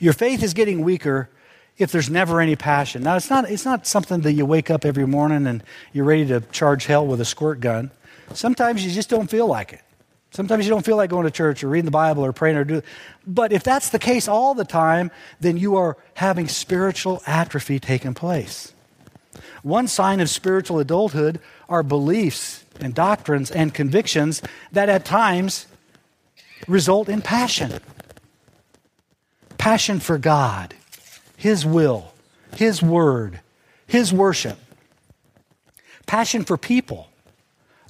Your 0.00 0.12
faith 0.12 0.42
is 0.42 0.52
getting 0.52 0.82
weaker 0.82 1.30
if 1.78 1.92
there's 1.92 2.10
never 2.10 2.40
any 2.40 2.56
passion. 2.56 3.04
Now, 3.04 3.14
it's 3.14 3.30
not, 3.30 3.48
it's 3.48 3.64
not 3.64 3.86
something 3.86 4.22
that 4.22 4.32
you 4.32 4.44
wake 4.44 4.70
up 4.70 4.84
every 4.84 5.06
morning 5.06 5.46
and 5.46 5.62
you're 5.92 6.04
ready 6.04 6.26
to 6.26 6.40
charge 6.40 6.86
hell 6.86 7.06
with 7.06 7.20
a 7.20 7.24
squirt 7.24 7.60
gun. 7.60 7.92
Sometimes 8.34 8.84
you 8.84 8.90
just 8.90 9.08
don't 9.08 9.30
feel 9.30 9.46
like 9.46 9.72
it. 9.72 9.82
Sometimes 10.32 10.64
you 10.64 10.70
don't 10.70 10.84
feel 10.84 10.96
like 10.96 11.10
going 11.10 11.26
to 11.26 11.30
church 11.30 11.62
or 11.62 11.68
reading 11.68 11.84
the 11.84 11.92
Bible 11.92 12.24
or 12.24 12.32
praying 12.32 12.56
or 12.56 12.64
do. 12.64 12.82
But 13.24 13.52
if 13.52 13.62
that's 13.62 13.90
the 13.90 14.00
case 14.00 14.26
all 14.26 14.54
the 14.54 14.64
time, 14.64 15.12
then 15.38 15.56
you 15.56 15.76
are 15.76 15.96
having 16.14 16.48
spiritual 16.48 17.22
atrophy 17.24 17.78
taking 17.78 18.14
place. 18.14 18.72
One 19.62 19.88
sign 19.88 20.20
of 20.20 20.30
spiritual 20.30 20.78
adulthood 20.78 21.40
are 21.68 21.82
beliefs 21.82 22.64
and 22.80 22.94
doctrines 22.94 23.50
and 23.50 23.74
convictions 23.74 24.42
that 24.72 24.88
at 24.88 25.04
times 25.04 25.66
result 26.66 27.08
in 27.08 27.22
passion. 27.22 27.80
Passion 29.58 30.00
for 30.00 30.16
God, 30.16 30.74
His 31.36 31.66
will, 31.66 32.14
His 32.56 32.82
word, 32.82 33.40
His 33.86 34.12
worship. 34.12 34.58
Passion 36.06 36.44
for 36.44 36.56
people, 36.56 37.08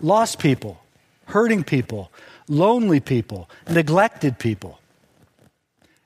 lost 0.01 0.39
people, 0.39 0.81
hurting 1.27 1.63
people, 1.63 2.11
lonely 2.49 3.01
people, 3.01 3.49
neglected 3.69 4.39
people, 4.39 4.81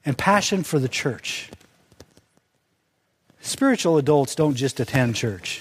and 0.04 0.16
passion 0.16 0.62
for 0.62 0.78
the 0.78 0.88
church. 0.88 1.50
Spiritual 3.44 3.98
adults 3.98 4.34
don't 4.34 4.54
just 4.54 4.80
attend 4.80 5.14
church. 5.14 5.60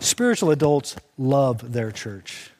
Spiritual 0.00 0.50
adults 0.50 0.96
love 1.16 1.72
their 1.72 1.92
church. 1.92 2.50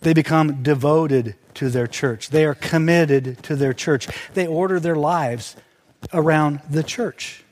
They 0.00 0.12
become 0.12 0.64
devoted 0.64 1.36
to 1.54 1.70
their 1.70 1.86
church. 1.86 2.30
They 2.30 2.44
are 2.44 2.56
committed 2.56 3.40
to 3.44 3.54
their 3.54 3.72
church. 3.72 4.08
They 4.34 4.48
order 4.48 4.80
their 4.80 4.96
lives 4.96 5.54
around 6.12 6.60
the 6.68 6.82
church. 6.82 7.44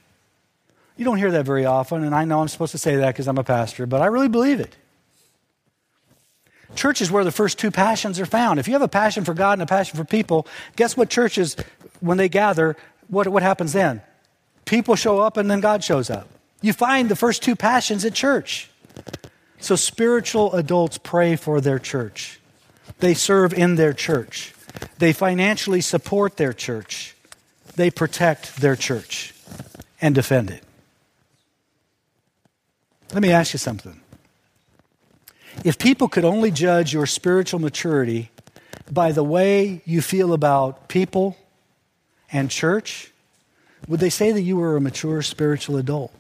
You 0.97 1.05
don't 1.05 1.19
hear 1.19 1.31
that 1.31 1.47
very 1.47 1.65
often, 1.65 2.03
and 2.03 2.13
I 2.13 2.25
know 2.25 2.41
I'm 2.41 2.49
supposed 2.49 2.73
to 2.73 2.79
say 2.79 2.97
that 2.97 3.15
because 3.15 3.29
I'm 3.29 3.39
a 3.39 3.45
pastor, 3.45 3.87
but 3.87 4.03
I 4.03 4.07
really 4.07 4.29
believe 4.29 4.59
it. 4.59 4.77
Church 6.75 7.01
is 7.01 7.13
where 7.13 7.23
the 7.23 7.31
first 7.31 7.61
two 7.61 7.71
passions 7.71 8.19
are 8.19 8.27
found. 8.27 8.59
If 8.59 8.67
you 8.67 8.73
have 8.73 8.83
a 8.83 8.89
passion 8.89 9.25
for 9.25 9.35
God 9.35 9.53
and 9.53 9.63
a 9.63 9.67
passion 9.67 9.97
for 9.97 10.05
people, 10.05 10.49
guess 10.75 10.97
what 10.97 11.09
churches, 11.09 11.55
when 12.01 12.19
they 12.19 12.29
gather, 12.29 12.77
what, 13.07 13.29
what 13.29 13.45
happens 13.45 13.73
then? 13.73 14.03
People 14.71 14.95
show 14.95 15.19
up 15.19 15.37
and 15.37 15.51
then 15.51 15.59
God 15.59 15.83
shows 15.83 16.11
up. 16.11 16.29
You 16.63 16.73
find 16.73 17.09
the 17.09 17.17
first 17.17 17.43
two 17.43 17.57
passions 17.57 18.05
at 18.05 18.15
church. 18.15 18.71
So 19.59 19.75
spiritual 19.75 20.55
adults 20.55 20.97
pray 20.97 21.35
for 21.35 21.61
their 21.61 21.81
church. 21.81 22.39
They 23.01 23.15
serve 23.15 23.53
in 23.53 23.75
their 23.75 23.93
church. 23.93 24.55
They 24.99 25.13
financially 25.13 25.81
support 25.81 26.37
their 26.37 26.53
church. 26.53 27.17
They 27.75 27.91
protect 27.91 28.59
their 28.61 28.77
church 28.77 29.35
and 30.01 30.15
defend 30.15 30.51
it. 30.51 30.63
Let 33.13 33.23
me 33.23 33.33
ask 33.33 33.53
you 33.53 33.59
something. 33.59 34.01
If 35.65 35.79
people 35.79 36.07
could 36.07 36.25
only 36.25 36.53
judge 36.53 36.93
your 36.93 37.07
spiritual 37.07 37.59
maturity 37.59 38.31
by 38.89 39.11
the 39.11 39.25
way 39.25 39.83
you 39.85 40.01
feel 40.01 40.33
about 40.33 40.87
people 40.87 41.37
and 42.31 42.49
church, 42.49 43.11
would 43.91 43.99
they 43.99 44.09
say 44.09 44.31
that 44.31 44.43
you 44.43 44.57
were 44.57 44.77
a 44.77 44.81
mature 44.81 45.21
spiritual 45.21 45.77
adult? 45.77 46.15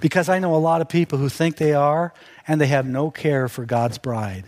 Because 0.00 0.30
I 0.30 0.38
know 0.38 0.54
a 0.54 0.56
lot 0.56 0.80
of 0.80 0.88
people 0.88 1.18
who 1.18 1.28
think 1.28 1.58
they 1.58 1.74
are 1.74 2.14
and 2.48 2.58
they 2.58 2.66
have 2.68 2.86
no 2.86 3.10
care 3.10 3.46
for 3.46 3.66
God's 3.66 3.98
bride, 3.98 4.44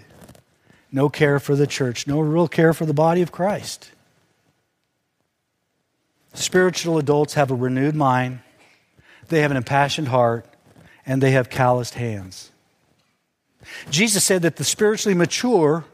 no 0.90 1.10
care 1.10 1.38
for 1.38 1.54
the 1.54 1.66
church, 1.66 2.06
no 2.06 2.20
real 2.20 2.48
care 2.48 2.72
for 2.72 2.86
the 2.86 2.94
body 2.94 3.20
of 3.20 3.30
Christ. 3.30 3.90
Spiritual 6.32 6.96
adults 6.96 7.34
have 7.34 7.50
a 7.50 7.54
renewed 7.54 7.94
mind, 7.94 8.40
they 9.28 9.42
have 9.42 9.50
an 9.50 9.58
impassioned 9.58 10.08
heart, 10.08 10.46
and 11.04 11.22
they 11.22 11.32
have 11.32 11.50
calloused 11.50 11.92
hands. 11.92 12.50
Jesus 13.90 14.24
said 14.24 14.40
that 14.42 14.56
the 14.56 14.64
spiritually 14.64 15.14
mature 15.14 15.84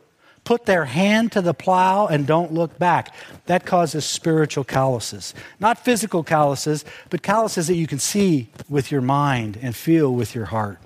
put 0.50 0.66
their 0.66 0.86
hand 0.86 1.30
to 1.30 1.40
the 1.40 1.54
plow 1.54 2.08
and 2.08 2.26
don't 2.26 2.52
look 2.52 2.76
back. 2.76 3.14
That 3.46 3.64
causes 3.64 4.04
spiritual 4.04 4.64
calluses. 4.64 5.32
Not 5.60 5.84
physical 5.84 6.24
calluses, 6.24 6.84
but 7.08 7.22
calluses 7.22 7.68
that 7.68 7.76
you 7.76 7.86
can 7.86 8.00
see 8.00 8.48
with 8.68 8.90
your 8.90 9.00
mind 9.00 9.56
and 9.62 9.76
feel 9.76 10.12
with 10.12 10.34
your 10.34 10.46
heart. 10.46 10.80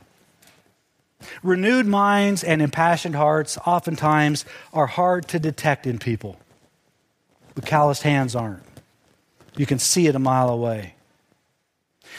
Renewed 1.42 1.86
minds 1.86 2.44
and 2.44 2.60
impassioned 2.60 3.14
hearts 3.14 3.56
oftentimes 3.64 4.44
are 4.74 4.86
hard 4.86 5.28
to 5.28 5.38
detect 5.38 5.86
in 5.86 5.98
people, 5.98 6.38
but 7.54 7.64
calloused 7.64 8.02
hands 8.02 8.36
aren't. 8.36 8.64
You 9.56 9.64
can 9.64 9.78
see 9.78 10.08
it 10.08 10.14
a 10.14 10.18
mile 10.18 10.50
away. 10.50 10.92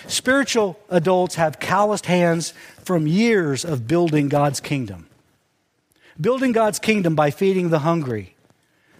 Spiritual 0.07 0.79
adults 0.89 1.35
have 1.35 1.59
calloused 1.59 2.07
hands 2.07 2.55
from 2.83 3.05
years 3.05 3.63
of 3.63 3.87
building 3.87 4.29
God's 4.29 4.59
kingdom. 4.59 5.05
Building 6.19 6.51
God's 6.51 6.79
kingdom 6.79 7.15
by 7.15 7.31
feeding 7.31 7.69
the 7.69 7.79
hungry, 7.79 8.35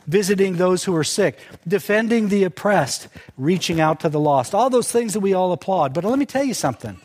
visiting 0.06 0.58
those 0.58 0.84
who 0.84 0.96
are 0.96 1.04
sick, 1.04 1.40
defending 1.68 2.28
the 2.28 2.44
oppressed, 2.44 3.08
reaching 3.38 3.80
out 3.80 4.02
to 4.02 4.10
the 4.10 4.20
lost. 4.20 4.54
All 4.54 4.70
those 4.70 4.92
things 4.92 5.14
that 5.14 5.22
we 5.22 5.34
all 5.34 5.52
applaud. 5.52 5.94
But 5.94 6.04
let 6.04 6.20
me 6.20 6.26
tell 6.26 6.44
you 6.44 6.54
something. 6.54 6.98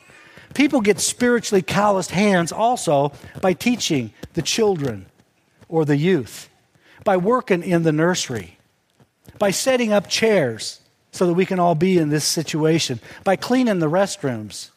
People 0.54 0.80
get 0.80 0.98
spiritually 0.98 1.62
calloused 1.62 2.10
hands 2.10 2.50
also 2.50 3.12
by 3.40 3.52
teaching 3.52 4.12
the 4.34 4.42
children 4.42 5.06
or 5.68 5.84
the 5.84 5.96
youth, 5.96 6.48
by 7.04 7.16
working 7.16 7.62
in 7.62 7.84
the 7.84 7.92
nursery, 7.92 8.58
by 9.38 9.52
setting 9.52 9.92
up 9.92 10.08
chairs 10.08 10.80
so 11.12 11.26
that 11.26 11.34
we 11.34 11.46
can 11.46 11.60
all 11.60 11.76
be 11.76 11.98
in 11.98 12.08
this 12.08 12.24
situation, 12.24 12.98
by 13.22 13.36
cleaning 13.36 13.78
the 13.78 13.88
restrooms. 13.88 14.70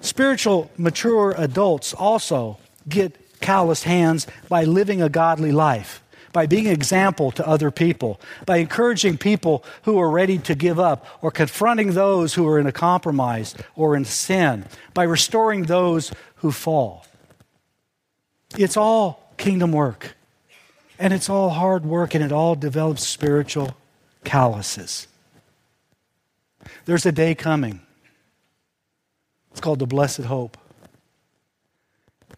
Spiritual, 0.00 0.68
mature 0.76 1.32
adults 1.38 1.94
also 1.94 2.58
get 2.88 3.16
calloused 3.42 3.84
hands 3.84 4.26
by 4.48 4.64
living 4.64 5.02
a 5.02 5.08
godly 5.08 5.52
life, 5.52 6.02
by 6.32 6.46
being 6.46 6.66
an 6.66 6.72
example 6.72 7.30
to 7.32 7.46
other 7.46 7.70
people, 7.70 8.18
by 8.46 8.56
encouraging 8.56 9.18
people 9.18 9.62
who 9.82 9.98
are 9.98 10.10
ready 10.10 10.38
to 10.38 10.54
give 10.54 10.80
up, 10.80 11.06
or 11.20 11.30
confronting 11.30 11.92
those 11.92 12.34
who 12.34 12.48
are 12.48 12.58
in 12.58 12.66
a 12.66 12.72
compromise 12.72 13.54
or 13.76 13.94
in 13.94 14.04
sin, 14.04 14.64
by 14.94 15.02
restoring 15.02 15.64
those 15.64 16.12
who 16.36 16.50
fall. 16.50 17.04
It's 18.56 18.76
all 18.76 19.34
kingdom 19.36 19.72
work. 19.72 20.16
And 20.98 21.12
it's 21.12 21.28
all 21.28 21.50
hard 21.50 21.84
work 21.84 22.14
and 22.14 22.22
it 22.24 22.32
all 22.32 22.54
develops 22.54 23.04
spiritual 23.06 23.76
calluses. 24.24 25.08
There's 26.84 27.04
a 27.06 27.12
day 27.12 27.34
coming. 27.34 27.80
It's 29.50 29.60
called 29.60 29.80
the 29.80 29.86
blessed 29.86 30.22
hope, 30.22 30.56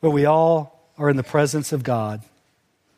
where 0.01 0.11
we 0.11 0.25
all 0.25 0.74
are 0.99 1.11
in 1.11 1.17
the 1.17 1.23
presence 1.23 1.73
of 1.73 1.83
God. 1.83 2.23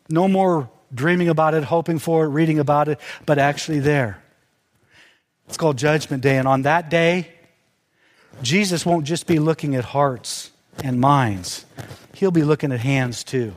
No 0.09 0.29
more 0.29 0.71
dreaming 0.95 1.29
about 1.29 1.55
it, 1.55 1.65
hoping 1.65 1.99
for 1.99 2.25
it, 2.25 2.29
reading 2.29 2.59
about 2.59 2.89
it, 2.89 3.01
but 3.25 3.39
actually 3.39 3.81
there. 3.81 4.23
It's 5.49 5.57
called 5.57 5.77
Judgment 5.77 6.23
Day. 6.23 6.39
And 6.39 6.49
on 6.49 6.63
that 6.63 6.91
day, 6.91 7.29
Jesus 8.43 8.85
won't 8.85 9.05
just 9.05 9.27
be 9.27 9.39
looking 9.39 9.75
at 9.75 9.85
hearts 9.85 10.51
and 10.83 11.01
minds, 11.01 11.65
He'll 12.15 12.31
be 12.31 12.45
looking 12.45 12.73
at 12.73 12.81
hands 12.81 13.25
too. 13.25 13.55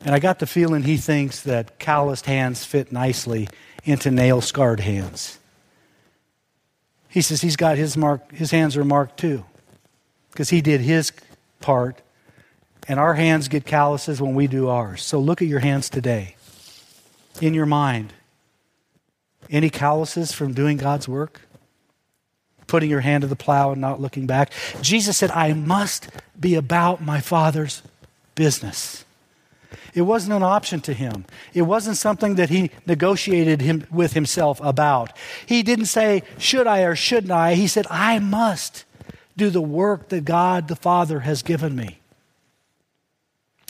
And 0.00 0.14
I 0.14 0.18
got 0.18 0.38
the 0.38 0.46
feeling 0.46 0.82
he 0.82 0.96
thinks 0.96 1.42
that 1.42 1.78
calloused 1.78 2.26
hands 2.26 2.64
fit 2.64 2.92
nicely 2.92 3.48
into 3.84 4.10
nail 4.10 4.40
scarred 4.40 4.80
hands. 4.80 5.38
He 7.08 7.22
says 7.22 7.40
he's 7.40 7.56
got 7.56 7.78
his 7.78 7.96
mark, 7.96 8.32
his 8.32 8.50
hands 8.50 8.76
are 8.76 8.84
marked 8.84 9.18
too, 9.18 9.44
because 10.30 10.50
he 10.50 10.60
did 10.60 10.80
his 10.80 11.12
part, 11.60 12.00
and 12.88 13.00
our 13.00 13.14
hands 13.14 13.48
get 13.48 13.64
calluses 13.64 14.20
when 14.20 14.34
we 14.34 14.46
do 14.46 14.68
ours. 14.68 15.02
So 15.02 15.18
look 15.18 15.40
at 15.42 15.48
your 15.48 15.60
hands 15.60 15.88
today. 15.88 16.36
In 17.40 17.54
your 17.54 17.66
mind, 17.66 18.12
any 19.50 19.70
calluses 19.70 20.32
from 20.32 20.52
doing 20.52 20.76
God's 20.76 21.08
work? 21.08 21.42
Putting 22.66 22.90
your 22.90 23.00
hand 23.00 23.22
to 23.22 23.28
the 23.28 23.36
plow 23.36 23.72
and 23.72 23.80
not 23.80 24.00
looking 24.00 24.26
back? 24.26 24.52
Jesus 24.80 25.16
said, 25.16 25.30
I 25.30 25.52
must 25.52 26.08
be 26.38 26.54
about 26.54 27.02
my 27.02 27.20
Father's 27.20 27.82
business. 28.34 29.04
It 29.92 30.02
wasn't 30.02 30.34
an 30.34 30.42
option 30.42 30.80
to 30.82 30.92
him. 30.92 31.24
It 31.52 31.62
wasn't 31.62 31.96
something 31.96 32.34
that 32.34 32.50
he 32.50 32.70
negotiated 32.86 33.60
him, 33.60 33.86
with 33.90 34.12
himself 34.14 34.60
about. 34.60 35.16
He 35.46 35.62
didn't 35.62 35.86
say, 35.86 36.22
Should 36.38 36.66
I 36.66 36.82
or 36.82 36.96
shouldn't 36.96 37.30
I? 37.30 37.54
He 37.54 37.68
said, 37.68 37.86
I 37.90 38.18
must 38.18 38.84
do 39.36 39.50
the 39.50 39.60
work 39.60 40.08
that 40.08 40.24
God 40.24 40.68
the 40.68 40.76
Father 40.76 41.20
has 41.20 41.42
given 41.42 41.76
me. 41.76 42.00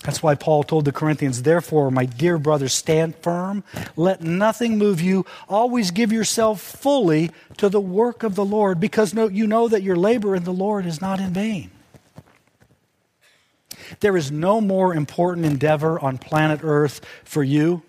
That's 0.04 0.22
why 0.22 0.34
Paul 0.34 0.64
told 0.64 0.84
the 0.84 0.92
Corinthians, 0.92 1.42
Therefore, 1.42 1.90
my 1.90 2.04
dear 2.04 2.36
brothers, 2.36 2.74
stand 2.74 3.16
firm. 3.16 3.64
Let 3.96 4.22
nothing 4.22 4.76
move 4.76 5.00
you. 5.00 5.24
Always 5.48 5.90
give 5.90 6.12
yourself 6.12 6.60
fully 6.60 7.30
to 7.56 7.70
the 7.70 7.80
work 7.80 8.22
of 8.22 8.34
the 8.34 8.44
Lord, 8.44 8.78
because 8.78 9.14
you 9.14 9.46
know 9.46 9.66
that 9.66 9.82
your 9.82 9.96
labor 9.96 10.36
in 10.36 10.44
the 10.44 10.52
Lord 10.52 10.84
is 10.84 11.00
not 11.00 11.20
in 11.20 11.32
vain. 11.32 11.70
There 14.00 14.16
is 14.16 14.30
no 14.30 14.60
more 14.60 14.94
important 14.94 15.46
endeavor 15.46 15.98
on 15.98 16.18
planet 16.18 16.60
Earth 16.62 17.00
for 17.24 17.42
you 17.42 17.82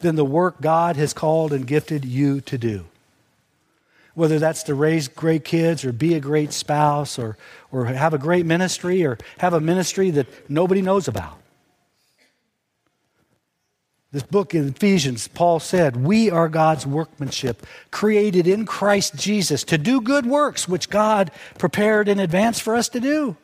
than 0.00 0.16
the 0.16 0.24
work 0.24 0.60
God 0.60 0.96
has 0.96 1.12
called 1.12 1.52
and 1.52 1.66
gifted 1.66 2.04
you 2.04 2.40
to 2.42 2.58
do. 2.58 2.86
Whether 4.18 4.40
that's 4.40 4.64
to 4.64 4.74
raise 4.74 5.06
great 5.06 5.44
kids 5.44 5.84
or 5.84 5.92
be 5.92 6.14
a 6.14 6.20
great 6.20 6.52
spouse 6.52 7.20
or, 7.20 7.38
or 7.70 7.84
have 7.84 8.14
a 8.14 8.18
great 8.18 8.44
ministry 8.44 9.06
or 9.06 9.16
have 9.38 9.54
a 9.54 9.60
ministry 9.60 10.10
that 10.10 10.26
nobody 10.50 10.82
knows 10.82 11.06
about. 11.06 11.38
This 14.10 14.24
book 14.24 14.56
in 14.56 14.70
Ephesians, 14.70 15.28
Paul 15.28 15.60
said, 15.60 15.94
We 16.04 16.32
are 16.32 16.48
God's 16.48 16.84
workmanship, 16.84 17.64
created 17.92 18.48
in 18.48 18.66
Christ 18.66 19.14
Jesus 19.14 19.62
to 19.62 19.78
do 19.78 20.00
good 20.00 20.26
works, 20.26 20.66
which 20.66 20.90
God 20.90 21.30
prepared 21.56 22.08
in 22.08 22.18
advance 22.18 22.58
for 22.58 22.74
us 22.74 22.88
to 22.88 22.98
do. 22.98 23.36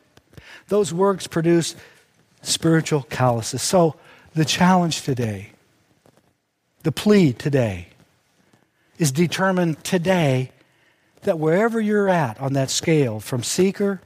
Those 0.67 0.93
works 0.93 1.25
produce 1.25 1.77
spiritual 2.41 3.03
calluses. 3.03 3.61
So, 3.61 3.95
the 4.33 4.43
challenge 4.43 5.03
today, 5.03 5.51
the 6.83 6.91
plea 6.91 7.31
today, 7.31 7.87
is 8.99 9.13
determined 9.13 9.81
today 9.85 10.51
that 11.25 11.37
wherever 11.37 11.79
you're 11.79 12.09
at 12.09 12.39
on 12.39 12.53
that 12.53 12.69
scale, 12.69 13.19
from 13.19 13.43
seeker 13.43 14.01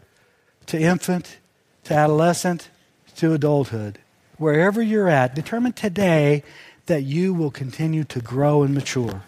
to 0.65 0.79
infant 0.79 1.37
to 1.85 1.93
adolescent 1.93 2.69
to 3.15 3.33
adulthood, 3.33 3.99
wherever 4.37 4.81
you're 4.81 5.07
at, 5.07 5.35
determine 5.35 5.73
today 5.73 6.43
that 6.87 7.03
you 7.03 7.33
will 7.33 7.51
continue 7.51 8.03
to 8.03 8.19
grow 8.19 8.63
and 8.63 8.73
mature. 8.73 9.21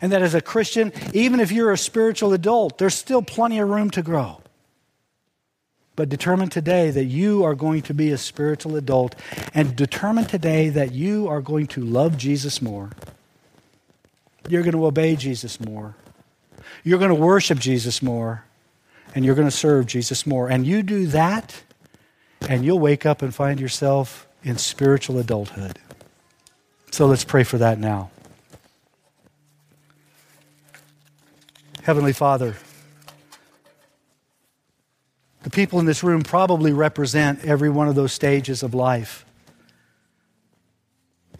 And 0.00 0.12
that 0.12 0.22
as 0.22 0.34
a 0.34 0.40
Christian, 0.40 0.92
even 1.12 1.40
if 1.40 1.50
you're 1.50 1.72
a 1.72 1.78
spiritual 1.78 2.32
adult, 2.32 2.78
there's 2.78 2.94
still 2.94 3.22
plenty 3.22 3.58
of 3.58 3.68
room 3.68 3.90
to 3.90 4.02
grow. 4.02 4.40
But 5.96 6.08
determine 6.08 6.48
today 6.48 6.90
that 6.90 7.04
you 7.04 7.44
are 7.44 7.54
going 7.54 7.82
to 7.82 7.94
be 7.94 8.10
a 8.10 8.16
spiritual 8.16 8.76
adult 8.76 9.14
and 9.52 9.76
determine 9.76 10.24
today 10.24 10.68
that 10.70 10.92
you 10.92 11.28
are 11.28 11.42
going 11.42 11.66
to 11.68 11.82
love 11.82 12.16
Jesus 12.16 12.62
more. 12.62 12.90
You're 14.48 14.62
going 14.62 14.76
to 14.76 14.86
obey 14.86 15.16
Jesus 15.16 15.60
more. 15.60 15.96
You're 16.84 16.98
going 16.98 17.10
to 17.10 17.14
worship 17.14 17.58
Jesus 17.58 18.02
more. 18.02 18.44
And 19.14 19.24
you're 19.24 19.34
going 19.34 19.48
to 19.48 19.52
serve 19.52 19.86
Jesus 19.86 20.24
more. 20.24 20.48
And 20.48 20.64
you 20.64 20.84
do 20.84 21.06
that, 21.08 21.64
and 22.48 22.64
you'll 22.64 22.78
wake 22.78 23.04
up 23.04 23.22
and 23.22 23.34
find 23.34 23.58
yourself 23.58 24.28
in 24.44 24.56
spiritual 24.56 25.18
adulthood. 25.18 25.80
So 26.92 27.06
let's 27.06 27.24
pray 27.24 27.42
for 27.42 27.58
that 27.58 27.78
now. 27.78 28.10
Heavenly 31.82 32.12
Father, 32.12 32.54
the 35.42 35.50
people 35.50 35.80
in 35.80 35.86
this 35.86 36.04
room 36.04 36.22
probably 36.22 36.72
represent 36.72 37.44
every 37.44 37.70
one 37.70 37.88
of 37.88 37.96
those 37.96 38.12
stages 38.12 38.62
of 38.62 38.74
life. 38.74 39.24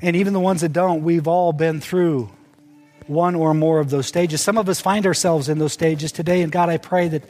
And 0.00 0.16
even 0.16 0.32
the 0.32 0.40
ones 0.40 0.62
that 0.62 0.72
don't, 0.72 1.04
we've 1.04 1.28
all 1.28 1.52
been 1.52 1.80
through 1.80 2.30
one 3.10 3.34
or 3.34 3.52
more 3.52 3.80
of 3.80 3.90
those 3.90 4.06
stages. 4.06 4.40
Some 4.40 4.56
of 4.56 4.68
us 4.68 4.80
find 4.80 5.04
ourselves 5.04 5.48
in 5.48 5.58
those 5.58 5.72
stages 5.72 6.12
today. 6.12 6.42
And 6.42 6.52
God, 6.52 6.68
I 6.68 6.78
pray 6.78 7.08
that, 7.08 7.24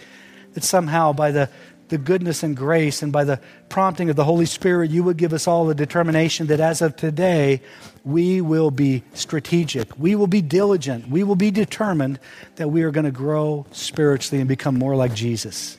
that 0.53 0.63
somehow 0.63 1.15
by 1.15 1.31
the, 1.31 1.49
the 1.89 1.97
goodness 1.97 2.43
and 2.43 2.55
grace 2.55 3.03
and 3.03 3.11
by 3.11 3.25
the 3.25 3.41
prompting 3.71 4.11
of 4.11 4.17
the 4.17 4.25
Holy 4.25 4.45
Spirit, 4.45 4.91
you 4.91 5.03
would 5.03 5.17
give 5.17 5.33
us 5.33 5.49
all 5.49 5.65
the 5.65 5.75
determination 5.75 6.49
that 6.49 6.61
as 6.61 6.83
of 6.83 6.97
today, 6.97 7.63
we 8.05 8.43
will 8.43 8.71
be 8.71 9.03
strategic. 9.15 9.99
We 9.99 10.15
will 10.15 10.27
be 10.27 10.43
diligent. 10.43 11.09
We 11.09 11.25
will 11.25 11.35
be 11.35 11.51
determined 11.51 12.21
that 12.57 12.69
we 12.69 12.83
are 12.83 12.91
going 12.91 13.07
to 13.07 13.11
grow 13.11 13.65
spiritually 13.73 14.41
and 14.41 14.49
become 14.49 14.79
more 14.79 14.97
like 14.97 15.15
Jesus. 15.15 15.79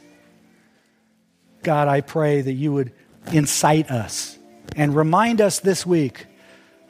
God, 1.61 1.87
I 1.87 2.01
pray 2.01 2.41
that 2.41 2.53
you 2.53 2.73
would 2.73 2.91
incite 3.31 3.91
us 3.91 4.35
and 4.75 4.95
remind 4.95 5.41
us 5.41 5.59
this 5.59 5.85
week 5.85 6.25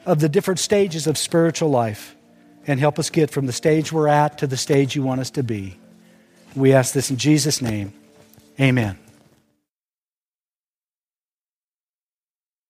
of 0.06 0.20
the 0.20 0.30
different 0.30 0.60
stages 0.60 1.06
of 1.06 1.18
spiritual 1.18 1.68
life 1.68 2.16
and 2.66 2.78
help 2.78 2.98
us 2.98 3.10
get 3.10 3.30
from 3.30 3.46
the 3.46 3.52
stage 3.52 3.92
we're 3.92 4.08
at 4.08 4.38
to 4.38 4.46
the 4.46 4.56
stage 4.56 4.94
you 4.94 5.02
want 5.02 5.20
us 5.20 5.30
to 5.30 5.42
be. 5.42 5.76
We 6.54 6.72
ask 6.72 6.92
this 6.92 7.10
in 7.10 7.16
Jesus' 7.16 7.62
name. 7.62 7.92
Amen. 8.60 8.98